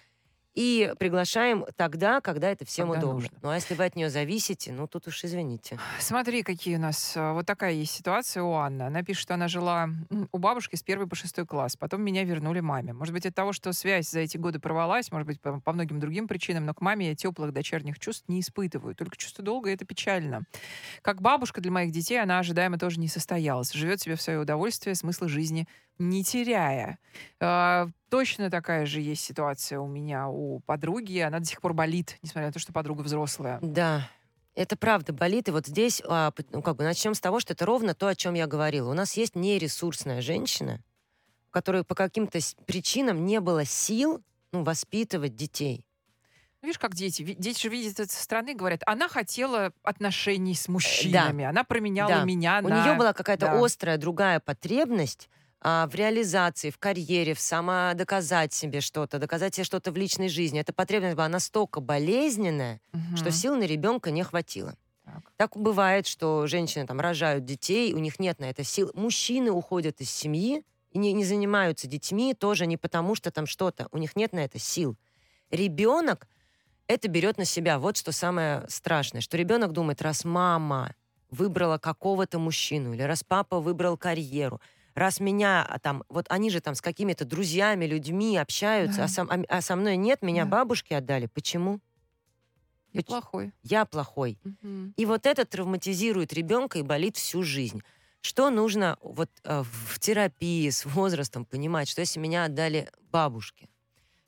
и 0.53 0.91
приглашаем 0.97 1.65
тогда, 1.75 2.19
когда 2.19 2.49
это 2.49 2.65
всем 2.65 2.87
Когда 2.91 3.07
удобно. 3.07 3.21
нужно. 3.21 3.37
Ну, 3.43 3.49
а 3.49 3.55
если 3.55 3.75
вы 3.75 3.85
от 3.85 3.95
нее 3.95 4.09
зависите, 4.09 4.71
ну, 4.71 4.87
тут 4.87 5.07
уж 5.07 5.23
извините. 5.23 5.77
Смотри, 5.99 6.41
какие 6.41 6.77
у 6.77 6.79
нас... 6.79 7.13
а, 7.15 7.33
Вот 7.33 7.45
такая 7.45 7.73
есть 7.73 7.93
ситуация 7.93 8.41
у 8.41 8.53
Анны. 8.53 8.81
Она 8.83 9.03
пишет, 9.03 9.21
что 9.21 9.33
она 9.35 9.47
жила 9.47 9.89
у 10.31 10.37
бабушки 10.39 10.75
с 10.75 10.81
первой 10.81 11.07
по 11.07 11.15
шестой 11.15 11.45
класс. 11.45 11.75
Потом 11.75 12.01
меня 12.01 12.23
вернули 12.23 12.59
маме. 12.59 12.93
Может 12.93 13.13
быть, 13.13 13.27
от 13.27 13.35
того, 13.35 13.53
что 13.53 13.71
связь 13.71 14.09
за 14.09 14.21
эти 14.21 14.37
годы 14.37 14.59
порвалась, 14.59 15.11
может 15.11 15.27
быть, 15.27 15.39
по, 15.39 15.59
по 15.59 15.73
многим 15.73 15.99
другим 15.99 16.27
причинам, 16.27 16.65
но 16.65 16.73
к 16.73 16.81
маме 16.81 17.09
я 17.09 17.15
теплых 17.15 17.53
дочерних 17.53 17.99
чувств 17.99 18.25
не 18.27 18.39
испытываю. 18.39 18.95
Только 18.95 19.15
чувство 19.15 19.43
долга, 19.43 19.71
это 19.71 19.85
печально. 19.85 20.41
Как 21.03 21.21
бабушка 21.21 21.61
для 21.61 21.71
моих 21.71 21.91
детей, 21.91 22.19
она 22.19 22.39
ожидаемо 22.39 22.79
тоже 22.79 22.99
не 22.99 23.07
состоялась. 23.07 23.73
Живет 23.73 24.01
себе 24.01 24.15
в 24.15 24.21
свое 24.23 24.39
удовольствие, 24.39 24.95
смысла 24.95 25.27
жизни 25.27 25.67
не 25.99 26.23
теряя. 26.23 26.99
А, 27.39 27.87
точно 28.09 28.49
такая 28.49 28.85
же 28.85 29.01
есть 29.01 29.23
ситуация 29.23 29.79
у 29.79 29.87
меня, 29.87 30.27
у 30.29 30.59
подруги. 30.61 31.19
Она 31.19 31.39
до 31.39 31.45
сих 31.45 31.61
пор 31.61 31.73
болит, 31.73 32.17
несмотря 32.21 32.47
на 32.47 32.53
то, 32.53 32.59
что 32.59 32.73
подруга 32.73 33.01
взрослая. 33.01 33.59
Да, 33.61 34.09
это 34.55 34.75
правда 34.75 35.13
болит. 35.13 35.47
И 35.47 35.51
вот 35.51 35.67
здесь, 35.67 36.01
а, 36.07 36.31
ну, 36.51 36.61
как 36.61 36.75
бы 36.77 36.83
начнем 36.83 37.13
с 37.13 37.19
того, 37.19 37.39
что 37.39 37.53
это 37.53 37.65
ровно 37.65 37.93
то, 37.93 38.07
о 38.07 38.15
чем 38.15 38.33
я 38.33 38.47
говорила. 38.47 38.89
У 38.89 38.93
нас 38.93 39.13
есть 39.17 39.35
нересурсная 39.35 40.21
женщина, 40.21 40.81
у 41.47 41.51
которой 41.51 41.83
по 41.83 41.95
каким-то 41.95 42.39
причинам 42.65 43.25
не 43.25 43.39
было 43.39 43.65
сил 43.65 44.21
ну, 44.51 44.63
воспитывать 44.63 45.35
детей. 45.35 45.83
Видишь, 46.63 46.79
как 46.79 46.95
дети. 46.95 47.21
Дети 47.37 47.61
же 47.61 47.69
видят 47.69 47.99
это 47.99 48.11
со 48.11 48.23
стороны, 48.23 48.55
говорят, 48.55 48.81
она 48.87 49.07
хотела 49.07 49.71
отношений 49.83 50.55
с 50.55 50.67
мужчинами, 50.67 51.45
она 51.45 51.63
променяла 51.63 52.09
Э, 52.09 52.15
Да. 52.15 52.23
меня 52.25 52.61
У 52.63 52.67
на... 52.67 52.83
нее 52.83 52.95
была 52.95 53.13
какая-то 53.13 53.45
да. 53.45 53.63
острая 53.63 53.97
другая 53.97 54.39
потребность 54.39 55.29
в 55.61 55.89
реализации, 55.93 56.69
в 56.69 56.77
карьере, 56.77 57.33
в 57.33 57.39
самодоказать 57.39 58.53
себе 58.53 58.79
что-то, 58.81 59.19
доказать 59.19 59.55
себе 59.55 59.63
что-то 59.63 59.91
в 59.91 59.97
личной 59.97 60.29
жизни. 60.29 60.59
Эта 60.59 60.71
потребность 60.73 61.15
была 61.15 61.27
настолько 61.27 61.81
болезненная, 61.81 62.79
что 63.15 63.25
Мгм. 63.25 63.31
сил 63.31 63.55
на 63.55 63.63
ребенка 63.63 64.11
не 64.11 64.23
хватило. 64.23 64.75
Так. 65.03 65.31
Так 65.37 65.57
бывает, 65.57 66.05
что 66.05 66.45
женщины 66.47 66.85
там 66.85 66.99
рожают 66.99 67.45
детей, 67.45 67.93
у 67.93 67.97
них 67.97 68.19
нет 68.19 68.39
на 68.39 68.45
это 68.49 68.63
сил. 68.63 68.91
Мужчины 68.93 69.51
уходят 69.51 69.99
из 70.01 70.11
семьи 70.11 70.63
и 70.91 70.97
не, 70.99 71.13
не 71.13 71.25
занимаются 71.25 71.87
детьми 71.87 72.33
тоже 72.33 72.67
не 72.67 72.77
потому, 72.77 73.15
что 73.15 73.31
там 73.31 73.45
что-то. 73.47 73.87
У 73.91 73.97
них 73.97 74.15
нет 74.15 74.33
на 74.33 74.39
это 74.39 74.59
сил. 74.59 74.95
Ребенок 75.49 76.27
это 76.87 77.07
берет 77.07 77.37
на 77.37 77.45
себя. 77.45 77.79
Вот 77.79 77.97
что 77.97 78.11
самое 78.11 78.65
страшное, 78.69 79.21
что 79.21 79.37
ребенок 79.37 79.71
думает, 79.71 80.01
раз 80.01 80.23
мама 80.25 80.93
выбрала 81.29 81.77
какого-то 81.77 82.39
мужчину, 82.39 82.93
или 82.93 83.01
раз 83.01 83.23
папа 83.23 83.59
выбрал 83.59 83.97
карьеру, 83.97 84.61
раз 84.97 85.19
меня 85.19 85.63
а, 85.63 85.79
там, 85.79 86.03
вот 86.09 86.25
они 86.29 86.49
же 86.49 86.59
там 86.61 86.75
с 86.75 86.81
какими-то 86.81 87.23
друзьями, 87.25 87.85
людьми 87.85 88.37
общаются, 88.37 88.97
Да. 88.99 89.03
а, 89.05 89.07
со, 89.07 89.21
а- 89.23 89.45
а 89.47 89.61
со 89.61 89.75
мной 89.75 89.95
нет, 89.97 90.21
меня 90.21 90.43
Да. 90.45 90.51
бабушки 90.51 90.93
отдали. 90.93 91.27
Почему? 91.27 91.79
Я 92.93 93.01
Поч- 93.01 93.07
плохой. 93.07 93.51
Я 93.63 93.85
плохой. 93.85 94.39
Мгм. 94.43 94.93
И 94.97 95.05
вот 95.05 95.25
это 95.25 95.45
травматизирует 95.45 96.33
ребенка 96.33 96.79
и 96.79 96.81
болит 96.81 97.17
всю 97.17 97.43
жизнь. 97.43 97.81
Что 98.21 98.49
нужно 98.49 98.97
вот 99.01 99.29
э, 99.43 99.63
в 99.63 99.99
терапии 99.99 100.69
с 100.69 100.85
возрастом 100.85 101.45
понимать, 101.45 101.87
что 101.87 102.01
если 102.01 102.19
меня 102.19 102.45
отдали 102.45 102.89
бабушке, 103.11 103.69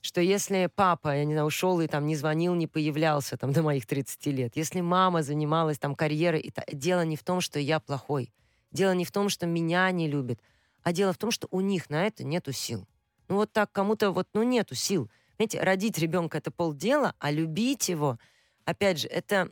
что 0.02 0.22
если 0.22 0.70
папа, 0.74 1.16
я 1.18 1.26
не 1.26 1.34
знаю, 1.34 1.48
ушел 1.48 1.82
и 1.82 1.88
там 1.88 2.06
не 2.06 2.16
звонил, 2.16 2.54
не 2.56 2.68
появлялся 2.68 3.36
там 3.38 3.52
до 3.52 3.64
моих 3.64 3.86
30 3.88 4.30
лет, 4.30 4.56
если 4.56 4.82
мама 4.82 5.24
занималась 5.24 5.80
там 5.80 5.96
карьерой, 5.96 6.42
и 6.42 6.52
та- 6.52 6.64
дело 6.72 7.04
не 7.04 7.16
в 7.16 7.24
том, 7.24 7.42
что 7.42 7.60
я 7.60 7.80
плохой, 7.80 8.32
дело 8.72 8.94
не 8.94 9.04
в 9.04 9.12
том, 9.12 9.30
что 9.30 9.48
меня 9.48 9.90
не 9.92 10.08
любят, 10.08 10.40
а 10.84 10.94
дело 10.94 11.14
в 11.14 11.18
том, 11.18 11.32
что 11.32 11.48
у 11.52 11.62
них 11.62 11.90
на 11.90 12.06
это 12.06 12.24
нету 12.24 12.52
сил. 12.52 12.88
Ну 13.28 13.36
вот 13.36 13.52
так 13.52 13.72
кому-то 13.72 14.12
вот, 14.12 14.28
ну 14.34 14.44
нету 14.44 14.76
сил. 14.76 15.10
Знаете, 15.38 15.62
родить 15.62 15.98
ребенка 15.98 16.38
это 16.38 16.52
полдела, 16.52 17.16
а 17.20 17.32
любить 17.32 17.90
его, 17.90 18.18
опять 18.66 19.00
же, 19.00 19.08
это 19.08 19.52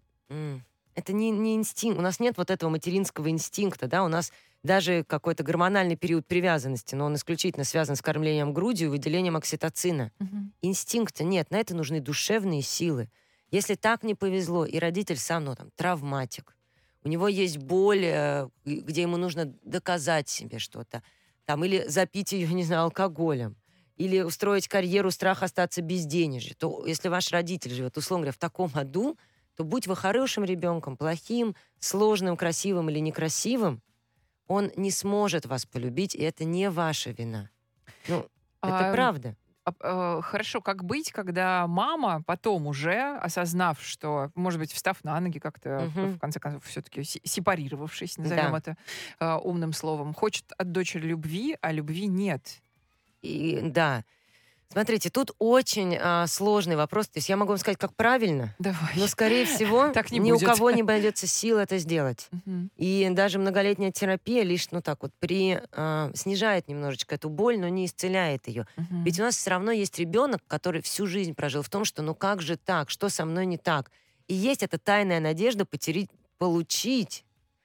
это 0.97 1.13
не, 1.13 1.29
не 1.29 1.55
инстинкт. 1.55 1.99
У 1.99 2.01
нас 2.01 2.19
нет 2.19 2.37
вот 2.37 2.49
этого 2.49 2.69
материнского 2.71 3.29
инстинкта, 3.29 3.87
да, 3.87 4.03
у 4.03 4.07
нас 4.07 4.33
даже 4.63 5.03
какой-то 5.03 5.43
гормональный 5.43 5.95
период 5.95 6.25
привязанности, 6.25 6.95
но 6.95 7.05
он 7.05 7.15
исключительно 7.15 7.63
связан 7.63 7.95
с 7.95 8.01
кормлением 8.01 8.51
грудью 8.51 8.87
и 8.87 8.89
выделением 8.89 9.37
окситоцина. 9.37 10.11
Мгм. 10.17 10.53
Инстинкта 10.63 11.23
нет, 11.23 11.51
на 11.51 11.57
это 11.57 11.75
нужны 11.75 12.01
душевные 12.01 12.63
силы. 12.63 13.09
Если 13.51 13.75
так 13.75 14.03
не 14.03 14.15
повезло, 14.15 14.65
и 14.65 14.79
родитель 14.79 15.17
сам, 15.17 15.45
ну, 15.45 15.55
там, 15.55 15.69
травматик, 15.75 16.55
у 17.03 17.09
него 17.09 17.27
есть 17.27 17.59
боль, 17.59 18.03
э, 18.03 18.49
где 18.65 19.03
ему 19.03 19.17
нужно 19.17 19.45
доказать 19.63 20.27
себе 20.27 20.59
что-то, 20.59 21.03
там, 21.47 21.63
или 21.63 21.85
запить 21.87 22.33
ее, 22.33 22.47
не 22.53 22.63
знаю, 22.63 22.83
алкоголем, 22.83 23.55
или 23.95 24.21
устроить 24.21 24.67
карьеру, 24.67 25.09
страх 25.09 25.41
остаться 25.41 25.81
без 25.81 26.05
денежья, 26.05 26.53
то 26.55 26.85
если 26.85 27.07
ваш 27.07 27.31
родитель 27.31 27.71
живет, 27.71 27.97
условно 27.97 28.25
говоря, 28.25 28.33
в 28.33 28.37
таком 28.37 28.69
аду, 28.75 29.17
то 29.55 29.63
будь 29.63 29.87
вы 29.87 29.95
хорошим 29.95 30.43
ребенком, 30.43 30.97
плохим, 30.97 31.55
сложным, 31.79 32.37
красивым 32.37 32.89
или 32.91 32.99
некрасивым, 32.99 33.81
он 34.47 34.71
не 34.75 34.91
сможет 34.91 35.45
вас 35.47 35.65
полюбить, 35.65 36.13
и 36.15 36.21
это 36.21 36.45
не 36.45 36.69
ваша 36.69 37.11
вина. 37.11 37.49
Ну, 38.07 38.29
это 38.61 38.89
А, 38.89 38.93
правда. 38.93 39.35
Э, 39.79 40.21
Хорошо, 40.23 40.61
как 40.61 40.83
быть, 40.83 41.11
когда 41.11 41.67
мама 41.67 42.23
потом 42.25 42.67
уже, 42.67 43.17
осознав, 43.17 43.81
что, 43.81 44.31
может 44.35 44.59
быть, 44.59 44.71
встав 44.71 45.03
на 45.03 45.19
ноги 45.19 45.39
как-то, 45.39 45.89
Мгм. 45.95 46.15
в 46.15 46.19
конце 46.19 46.39
концов, 46.39 46.63
все-таки 46.65 47.03
сепарировавшись, 47.03 48.17
назовем 48.17 48.51
Да. 48.51 48.57
это 48.57 48.77
э, 49.19 49.35
умным 49.35 49.73
словом, 49.73 50.13
хочет 50.13 50.45
от 50.57 50.71
дочери 50.71 51.07
любви, 51.07 51.57
а 51.61 51.71
любви 51.71 52.07
нет. 52.07 52.61
И 53.21 53.59
да. 53.63 54.03
Смотрите, 54.71 55.09
тут 55.09 55.31
очень 55.39 55.97
а, 55.99 56.27
сложный 56.27 56.75
вопрос. 56.75 57.07
То 57.07 57.17
есть 57.19 57.29
я 57.29 57.37
могу 57.37 57.49
вам 57.49 57.57
сказать, 57.57 57.77
как 57.79 57.95
правильно, 57.95 58.53
Давай. 58.59 58.91
но, 58.95 59.07
скорее 59.07 59.45
всего, 59.45 59.89
Так 59.93 60.11
не 60.11 60.19
ни 60.19 60.31
будет. 60.31 60.43
у 60.43 60.45
кого 60.45 60.71
не 60.71 60.83
найдется 60.83 61.25
сил 61.25 61.57
это 61.57 61.77
сделать. 61.77 62.29
И 62.75 63.07
даже 63.11 63.39
многолетняя 63.39 63.91
терапия 63.91 64.43
лишь, 64.43 64.69
ну 64.71 64.81
так 64.81 65.01
вот, 65.01 65.11
при, 65.19 65.61
а, 65.71 66.11
снижает 66.13 66.67
немножечко 66.67 67.15
эту 67.15 67.29
боль, 67.29 67.57
но 67.59 67.69
не 67.69 67.85
исцеляет 67.85 68.47
ее. 68.47 68.67
Ведь 69.05 69.19
у 69.19 69.23
нас 69.23 69.37
все 69.37 69.51
равно 69.51 69.71
есть 69.71 69.97
ребенок, 69.99 70.41
который 70.47 70.81
всю 70.81 71.07
жизнь 71.07 71.33
прожил 71.33 71.61
в 71.63 71.69
том, 71.69 71.85
что 71.85 72.01
ну 72.01 72.13
как 72.13 72.41
же 72.41 72.57
так, 72.57 72.89
что 72.89 73.09
со 73.09 73.25
мной 73.25 73.45
не 73.45 73.57
так. 73.57 73.89
И 74.27 74.33
есть 74.33 74.63
эта 74.63 74.77
тайная 74.77 75.21
надежда 75.21 75.65
потерять, 75.65 76.09
получить, 76.37 77.23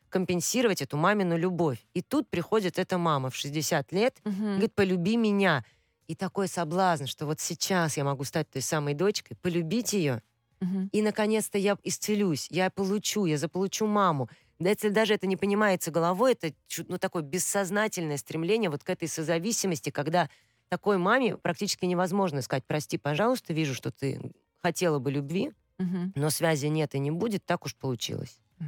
компенсировать 0.09 0.83
эту 0.83 0.97
мамину 0.97 1.37
любовь. 1.37 1.79
И 1.95 2.03
тут 2.03 2.29
приходит 2.29 2.79
эта 2.79 2.97
мама 2.99 3.31
в 3.31 3.35
60 3.37 3.91
лет, 3.93 4.17
Мгм. 4.25 4.51
говорит, 4.53 4.75
полюби 4.75 5.17
меня. 5.17 5.65
И 6.09 6.15
такой 6.15 6.49
соблазн, 6.49 7.07
что 7.07 7.27
вот 7.27 7.41
сейчас 7.41 7.97
я 7.97 8.05
могу 8.05 8.25
стать 8.25 8.51
той 8.51 8.63
самой 8.63 8.95
дочкой, 8.95 9.37
полюбить 9.41 9.93
ее, 9.93 10.23
Мгм. 10.61 10.91
и 10.93 11.03
наконец-то 11.03 11.59
я 11.59 11.77
исцелюсь, 11.83 12.49
я 12.51 12.71
получу, 12.71 13.27
я 13.27 13.39
заполучу 13.39 13.87
маму. 13.87 14.29
Да, 14.61 14.71
если 14.71 14.91
даже 14.91 15.15
это 15.15 15.27
не 15.27 15.37
понимается 15.37 15.91
головой, 15.91 16.33
это 16.33 16.55
ну, 16.89 16.99
такое 16.99 17.23
бессознательное 17.23 18.17
стремление 18.17 18.71
вот 18.71 18.85
к 18.85 18.91
этой 18.91 19.09
созависимости, 19.09 19.91
когда 19.91 20.29
такой 20.69 20.99
маме 20.99 21.37
практически 21.37 21.85
невозможно 21.87 22.43
сказать, 22.43 22.65
прости, 22.67 22.99
пожалуйста, 22.99 23.53
вижу, 23.53 23.75
что 23.75 23.91
ты 23.91 24.33
хотела 24.63 24.99
бы 25.01 25.11
любви, 25.11 25.53
Мгм. 25.79 26.13
но 26.15 26.31
связи 26.31 26.67
нет 26.67 26.95
и 26.95 26.99
не 27.01 27.11
будет, 27.11 27.45
так 27.45 27.65
уж 27.67 27.75
получилось. 27.77 28.39
Да. 28.61 28.67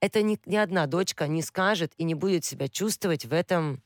Это 0.00 0.22
ни, 0.22 0.38
ни 0.46 0.56
одна 0.56 0.86
дочка 0.86 1.28
не 1.28 1.42
скажет 1.42 1.92
и 1.98 2.04
не 2.04 2.14
будет 2.14 2.44
себя 2.44 2.68
чувствовать 2.68 3.24
в 3.26 3.32
этом 3.32 3.82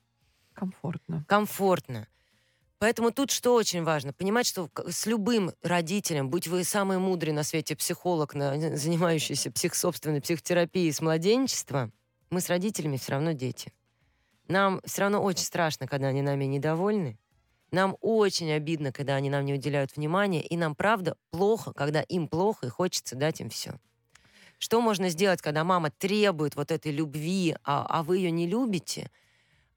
Комфортно. 0.54 1.24
комфортно. 1.28 2.08
Поэтому 2.82 3.12
тут 3.12 3.30
что 3.30 3.54
очень 3.54 3.84
важно? 3.84 4.12
Понимать, 4.12 4.44
что 4.44 4.68
с 4.88 5.06
любым 5.06 5.52
родителем, 5.62 6.28
будь 6.28 6.48
вы 6.48 6.64
самый 6.64 6.98
мудрый 6.98 7.32
на 7.32 7.44
свете 7.44 7.76
психолог, 7.76 8.34
на- 8.34 8.58
занимающийся 8.76 9.52
псих, 9.52 9.76
собственной 9.76 10.20
психотерапией 10.20 10.92
с 10.92 11.00
младенчества, 11.00 11.92
мы 12.30 12.40
с 12.40 12.48
родителями 12.48 12.96
все 12.96 13.12
равно 13.12 13.34
дети. 13.34 13.72
Нам 14.48 14.80
все 14.84 15.02
равно 15.02 15.22
очень 15.22 15.44
страшно, 15.44 15.86
когда 15.86 16.08
они 16.08 16.22
нами 16.22 16.44
недовольны. 16.46 17.20
Нам 17.70 17.96
очень 18.00 18.50
обидно, 18.50 18.90
когда 18.90 19.14
они 19.14 19.30
нам 19.30 19.44
не 19.44 19.54
уделяют 19.54 19.94
внимания. 19.94 20.42
И 20.42 20.56
нам, 20.56 20.74
правда, 20.74 21.16
плохо, 21.30 21.72
когда 21.72 22.00
им 22.00 22.26
плохо, 22.26 22.66
и 22.66 22.70
хочется 22.70 23.14
дать 23.14 23.40
им 23.40 23.48
все. 23.48 23.78
Что 24.58 24.80
можно 24.80 25.08
сделать, 25.08 25.40
когда 25.40 25.62
мама 25.62 25.92
требует 25.92 26.56
вот 26.56 26.72
этой 26.72 26.90
любви, 26.90 27.54
а, 27.62 27.86
а 27.88 28.02
вы 28.02 28.16
ее 28.16 28.32
не 28.32 28.48
любите? 28.48 29.08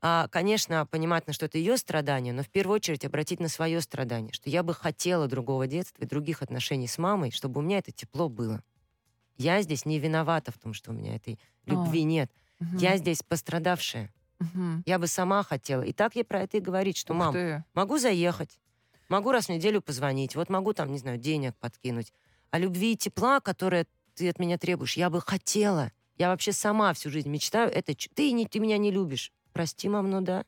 А, 0.07 0.27
конечно, 0.27 0.85
понимать, 0.85 1.25
на 1.25 1.33
что 1.33 1.47
это 1.47 1.57
ее 1.57 1.77
страдание, 1.77 2.31
но 2.31 2.43
в 2.43 2.49
первую 2.49 2.75
очередь 2.75 3.03
обратить 3.05 3.39
на 3.39 3.49
свое 3.49 3.81
страдание, 3.81 4.31
что 4.33 4.51
я 4.51 4.61
бы 4.61 4.75
хотела 4.75 5.27
другого 5.27 5.65
детства 5.65 6.03
и 6.03 6.05
других 6.05 6.43
отношений 6.43 6.85
с 6.85 6.99
мамой, 6.99 7.31
чтобы 7.31 7.59
у 7.59 7.63
меня 7.63 7.79
это 7.79 7.91
тепло 7.91 8.29
было. 8.29 8.61
Я 9.35 9.63
здесь 9.63 9.83
не 9.83 9.97
виновата 9.97 10.51
в 10.51 10.59
том, 10.59 10.75
что 10.75 10.91
у 10.91 10.93
меня 10.93 11.15
этой 11.15 11.39
любви 11.65 12.03
нет. 12.03 12.31
Мгм. 12.59 12.77
Я 12.77 12.97
здесь 12.97 13.23
пострадавшая. 13.23 14.13
Мгм. 14.37 14.83
Я 14.85 14.99
бы 14.99 15.07
сама 15.07 15.41
хотела. 15.41 15.81
И 15.81 15.91
так 15.91 16.15
ей 16.15 16.23
про 16.23 16.43
это 16.43 16.57
и 16.57 16.59
говорить, 16.59 16.97
что, 16.97 17.13
Ух 17.13 17.19
мам, 17.19 17.33
ты. 17.33 17.63
могу 17.73 17.97
заехать, 17.97 18.59
могу 19.09 19.31
раз 19.31 19.47
в 19.47 19.49
неделю 19.49 19.81
позвонить, 19.81 20.35
вот 20.35 20.49
могу 20.49 20.73
там, 20.73 20.91
не 20.91 20.99
знаю, 20.99 21.17
денег 21.17 21.55
подкинуть. 21.55 22.13
А 22.51 22.59
любви 22.59 22.93
и 22.93 22.95
тепла, 22.95 23.39
которое 23.39 23.87
ты 24.13 24.29
от 24.29 24.37
меня 24.37 24.59
требуешь, 24.59 24.97
я 24.97 25.09
бы 25.09 25.19
хотела. 25.19 25.91
Я 26.15 26.29
вообще 26.29 26.51
сама 26.51 26.93
всю 26.93 27.09
жизнь 27.09 27.27
мечтаю. 27.27 27.71
Это 27.71 27.95
ты, 28.13 28.31
не, 28.33 28.45
ты 28.45 28.59
меня 28.59 28.77
не 28.77 28.91
любишь. 28.91 29.31
Прости, 29.55 29.87
мам, 29.87 30.09
ну 30.11 30.19
да. 30.19 30.43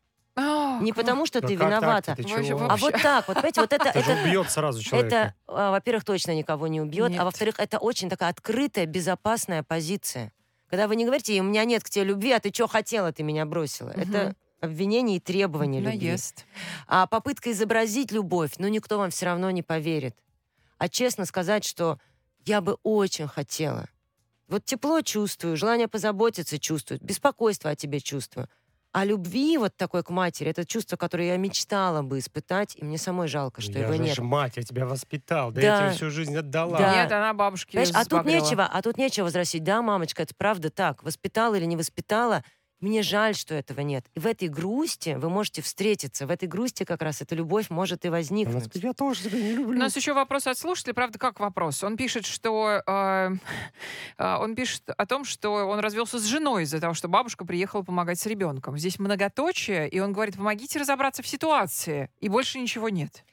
Не 0.81 0.91
потому, 0.91 1.25
что 1.25 1.39
ты 1.39 1.55
виновата. 1.55 2.13
Ты 2.13 2.23
Вообще, 2.23 2.45
чего? 2.45 2.65
А 2.65 2.67
вообще. 2.67 2.85
вот 2.85 3.01
так, 3.01 3.27
вот, 3.29 3.35
понимаете, 3.35 3.61
вот 3.61 3.71
это, 3.71 3.89
Это 3.89 4.11
убьет 4.11 4.51
сразу 4.51 4.83
человека. 4.83 5.07
это, 5.15 5.33
а, 5.47 5.71
во-первых, 5.71 6.03
точно 6.03 6.35
никого 6.35 6.67
не 6.67 6.81
убьет, 6.81 7.11
Нет. 7.11 7.21
а 7.21 7.23
во-вторых, 7.23 7.55
это 7.57 7.79
очень 7.79 8.09
такая 8.09 8.29
открытая, 8.29 8.85
безопасная 8.85 9.63
позиция. 9.63 10.33
Когда 10.69 10.89
вы 10.89 10.97
не 10.97 11.05
говорите, 11.05 11.39
у 11.39 11.43
меня 11.45 11.63
нет 11.63 11.83
к 11.83 11.89
тебе 11.89 12.03
любви, 12.03 12.33
а 12.33 12.41
ты 12.41 12.53
что 12.53 12.67
хотела, 12.67 13.13
ты 13.13 13.23
меня 13.23 13.45
бросила. 13.45 13.91
Это 13.91 14.35
обвинение 14.59 15.17
и 15.17 15.19
требование 15.21 15.79
любви. 15.81 16.09
Наезд. 16.09 16.45
А 16.85 17.07
попытка 17.07 17.53
изобразить 17.53 18.11
любовь, 18.11 18.51
ну, 18.57 18.67
никто 18.67 18.97
вам 18.97 19.09
все 19.09 19.27
равно 19.27 19.49
не 19.51 19.63
поверит. 19.63 20.17
А 20.79 20.89
честно 20.89 21.25
сказать, 21.25 21.63
что 21.63 21.97
я 22.45 22.59
бы 22.59 22.77
очень 22.83 23.27
хотела. 23.27 23.87
Вот 24.49 24.65
тепло 24.65 25.01
чувствую, 25.01 25.55
желание 25.55 25.87
позаботиться 25.87 26.59
чувствую, 26.59 26.99
беспокойство 27.01 27.71
о 27.71 27.75
тебе 27.75 28.01
чувствую. 28.01 28.49
А 28.97 29.05
любви 29.05 29.59
вот 29.59 29.77
такой 29.77 30.01
к 30.01 30.09
матери, 30.09 30.49
это 30.49 30.65
чувство, 30.65 30.97
которое 30.97 31.27
я 31.27 31.37
мечтала 31.37 32.01
бы 32.01 32.17
испытать, 32.17 32.75
и 32.75 32.83
мне 32.83 32.97
самой 32.97 33.27
жалко, 33.27 33.61
что 33.61 33.73
Ну, 33.73 33.77
я 33.77 33.83
его 33.83 33.93
же 33.93 34.01
нет. 34.01 34.17
мать, 34.17 34.53
я 34.57 34.63
тебя 34.63 34.87
воспитал, 34.87 35.51
да, 35.51 35.61
я 35.61 35.77
тебе 35.77 35.95
всю 35.95 36.09
жизнь 36.09 36.35
отдала. 36.35 36.79
Да. 36.79 37.03
Нет, 37.03 37.11
она 37.11 37.35
бабушке 37.35 37.77
Понимаешь, 37.77 37.93
а 37.93 38.05
тут 38.05 38.25
нечего, 38.25 38.65
а 38.65 38.81
тут 38.81 38.97
нечего 38.97 39.25
возразить. 39.25 39.63
Да, 39.63 39.83
мамочка, 39.83 40.23
это 40.23 40.33
правда 40.35 40.71
так. 40.71 41.03
Воспитала 41.03 41.53
или 41.53 41.65
не 41.65 41.75
воспитала, 41.75 42.43
мне 42.79 43.01
жаль, 43.01 43.33
что 43.35 43.55
этого 43.55 43.81
нет. 43.81 44.05
И 44.13 44.19
в 44.19 44.27
этой 44.27 44.47
грусти 44.49 45.15
вы 45.17 45.29
можете 45.29 45.61
встретиться. 45.61 46.27
В 46.27 46.31
этой 46.31 46.47
грусти 46.47 46.83
как 46.83 47.01
раз 47.01 47.21
эта 47.21 47.33
любовь 47.33 47.69
может 47.69 48.05
и 48.05 48.07
Она 48.07 48.17
возникнуть. 48.17 48.69
я 48.75 48.93
тоже 48.93 49.23
тебя 49.23 49.39
не 49.41 49.53
люблю. 49.53 49.75
У 49.75 49.79
нас 49.79 49.95
еще 49.95 50.13
вопрос 50.13 50.45
от 50.45 50.57
слушателя, 50.57 50.93
правда, 50.93 51.17
как 51.17 51.39
вопрос? 51.39 51.83
Он 51.83 51.97
пишет, 51.97 52.25
что 52.25 52.81
э, 52.85 53.29
э, 54.17 54.35
он 54.39 54.55
пишет 54.55 54.83
о 54.89 55.05
том, 55.05 55.25
что 55.25 55.51
он 55.67 55.79
развелся 55.79 56.19
с 56.19 56.23
женой 56.23 56.63
из-за 56.63 56.79
того, 56.79 56.93
что 56.93 57.07
бабушка 57.07 57.45
приехала 57.45 57.81
помогать 57.81 58.19
с 58.19 58.25
ребенком. 58.27 58.77
Здесь 58.77 58.99
многоточие, 58.99 59.89
и 59.89 59.99
он 59.99 60.13
говорит: 60.13 60.35
помогите 60.35 60.79
разобраться 60.79 61.23
в 61.23 61.27
ситуации, 61.27 62.11
и 62.19 62.29
больше 62.29 62.59
ничего 62.59 62.89
нет. 62.89 63.23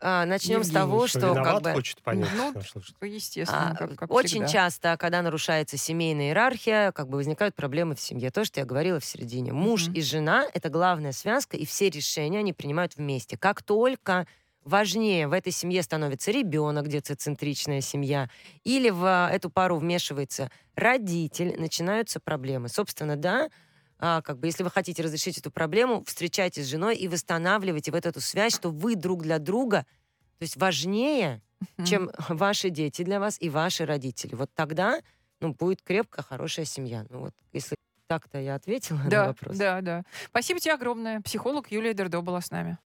А, 0.00 0.26
начнем 0.26 0.62
с 0.64 0.70
того, 0.70 1.06
что, 1.06 1.18
что 1.20 1.28
виноват, 1.30 1.54
как 1.54 1.62
бы 1.62 1.72
хочет 1.72 2.02
понять. 2.02 2.30
Ну, 2.36 2.52
слушатель. 2.62 2.94
Естественно, 3.00 3.70
а, 3.70 3.74
как, 3.74 3.94
как 3.96 4.10
очень 4.10 4.28
всегда. 4.28 4.46
часто, 4.48 4.96
когда 4.98 5.22
нарушается 5.22 5.76
семейная 5.76 6.28
иерархия, 6.28 6.92
как 6.92 7.08
бы 7.08 7.16
возникают 7.16 7.54
проблемы 7.54 7.94
в 7.94 8.00
семье. 8.00 8.30
То, 8.30 8.44
что 8.44 8.60
я 8.60 8.66
говорила 8.66 9.00
в 9.00 9.04
середине. 9.04 9.52
Муж 9.52 9.86
Мгм. 9.86 9.94
и 9.94 10.02
жена— 10.02 10.46
это 10.54 10.68
главная 10.68 11.12
связка, 11.12 11.56
и 11.56 11.64
все 11.64 11.88
решения 11.88 12.38
они 12.40 12.52
принимают 12.52 12.96
вместе. 12.96 13.38
Как 13.38 13.62
только 13.62 14.26
важнее 14.64 15.26
в 15.26 15.32
этой 15.32 15.52
семье 15.52 15.82
становится 15.82 16.30
ребенок, 16.30 16.88
детоцентричная 16.88 17.80
семья, 17.80 18.28
или 18.64 18.90
в 18.90 19.04
а, 19.04 19.30
эту 19.30 19.48
пару 19.48 19.78
вмешивается 19.78 20.50
родитель, 20.74 21.58
начинаются 21.58 22.20
проблемы. 22.20 22.68
Собственно, 22.68 23.16
да, 23.16 23.48
а, 24.00 24.22
как 24.22 24.38
бы, 24.38 24.46
если 24.46 24.62
вы 24.62 24.70
хотите 24.70 25.02
разрешить 25.02 25.38
эту 25.38 25.50
проблему, 25.50 26.02
встречайтесь 26.06 26.64
с 26.64 26.68
женой 26.68 26.96
и 26.96 27.06
восстанавливайте 27.06 27.92
вот 27.92 28.06
эту 28.06 28.20
связь, 28.20 28.54
что 28.54 28.70
вы 28.70 28.96
друг 28.96 29.22
для 29.22 29.38
друга, 29.38 29.86
то 30.38 30.42
есть 30.42 30.56
важнее, 30.56 31.42
чем 31.84 32.10
ваши 32.28 32.70
дети 32.70 33.02
для 33.02 33.20
вас 33.20 33.36
и 33.40 33.50
ваши 33.50 33.84
родители. 33.84 34.34
Вот 34.34 34.50
тогда 34.54 35.00
ну, 35.40 35.52
будет 35.52 35.82
крепкая, 35.82 36.24
хорошая 36.24 36.64
семья. 36.64 37.04
Ну 37.10 37.20
вот, 37.20 37.34
если 37.52 37.76
так-то 38.06 38.38
я 38.40 38.54
ответила 38.54 38.96
на 39.04 39.10
Да, 39.10 39.26
вопрос. 39.28 39.56
да, 39.56 39.80
да. 39.82 40.02
Спасибо 40.26 40.58
тебе 40.60 40.74
огромное. 40.74 41.20
Психолог 41.20 41.70
Юлия 41.70 41.94
Дердо 41.94 42.22
была 42.22 42.40
с 42.40 42.50
нами. 42.50 42.78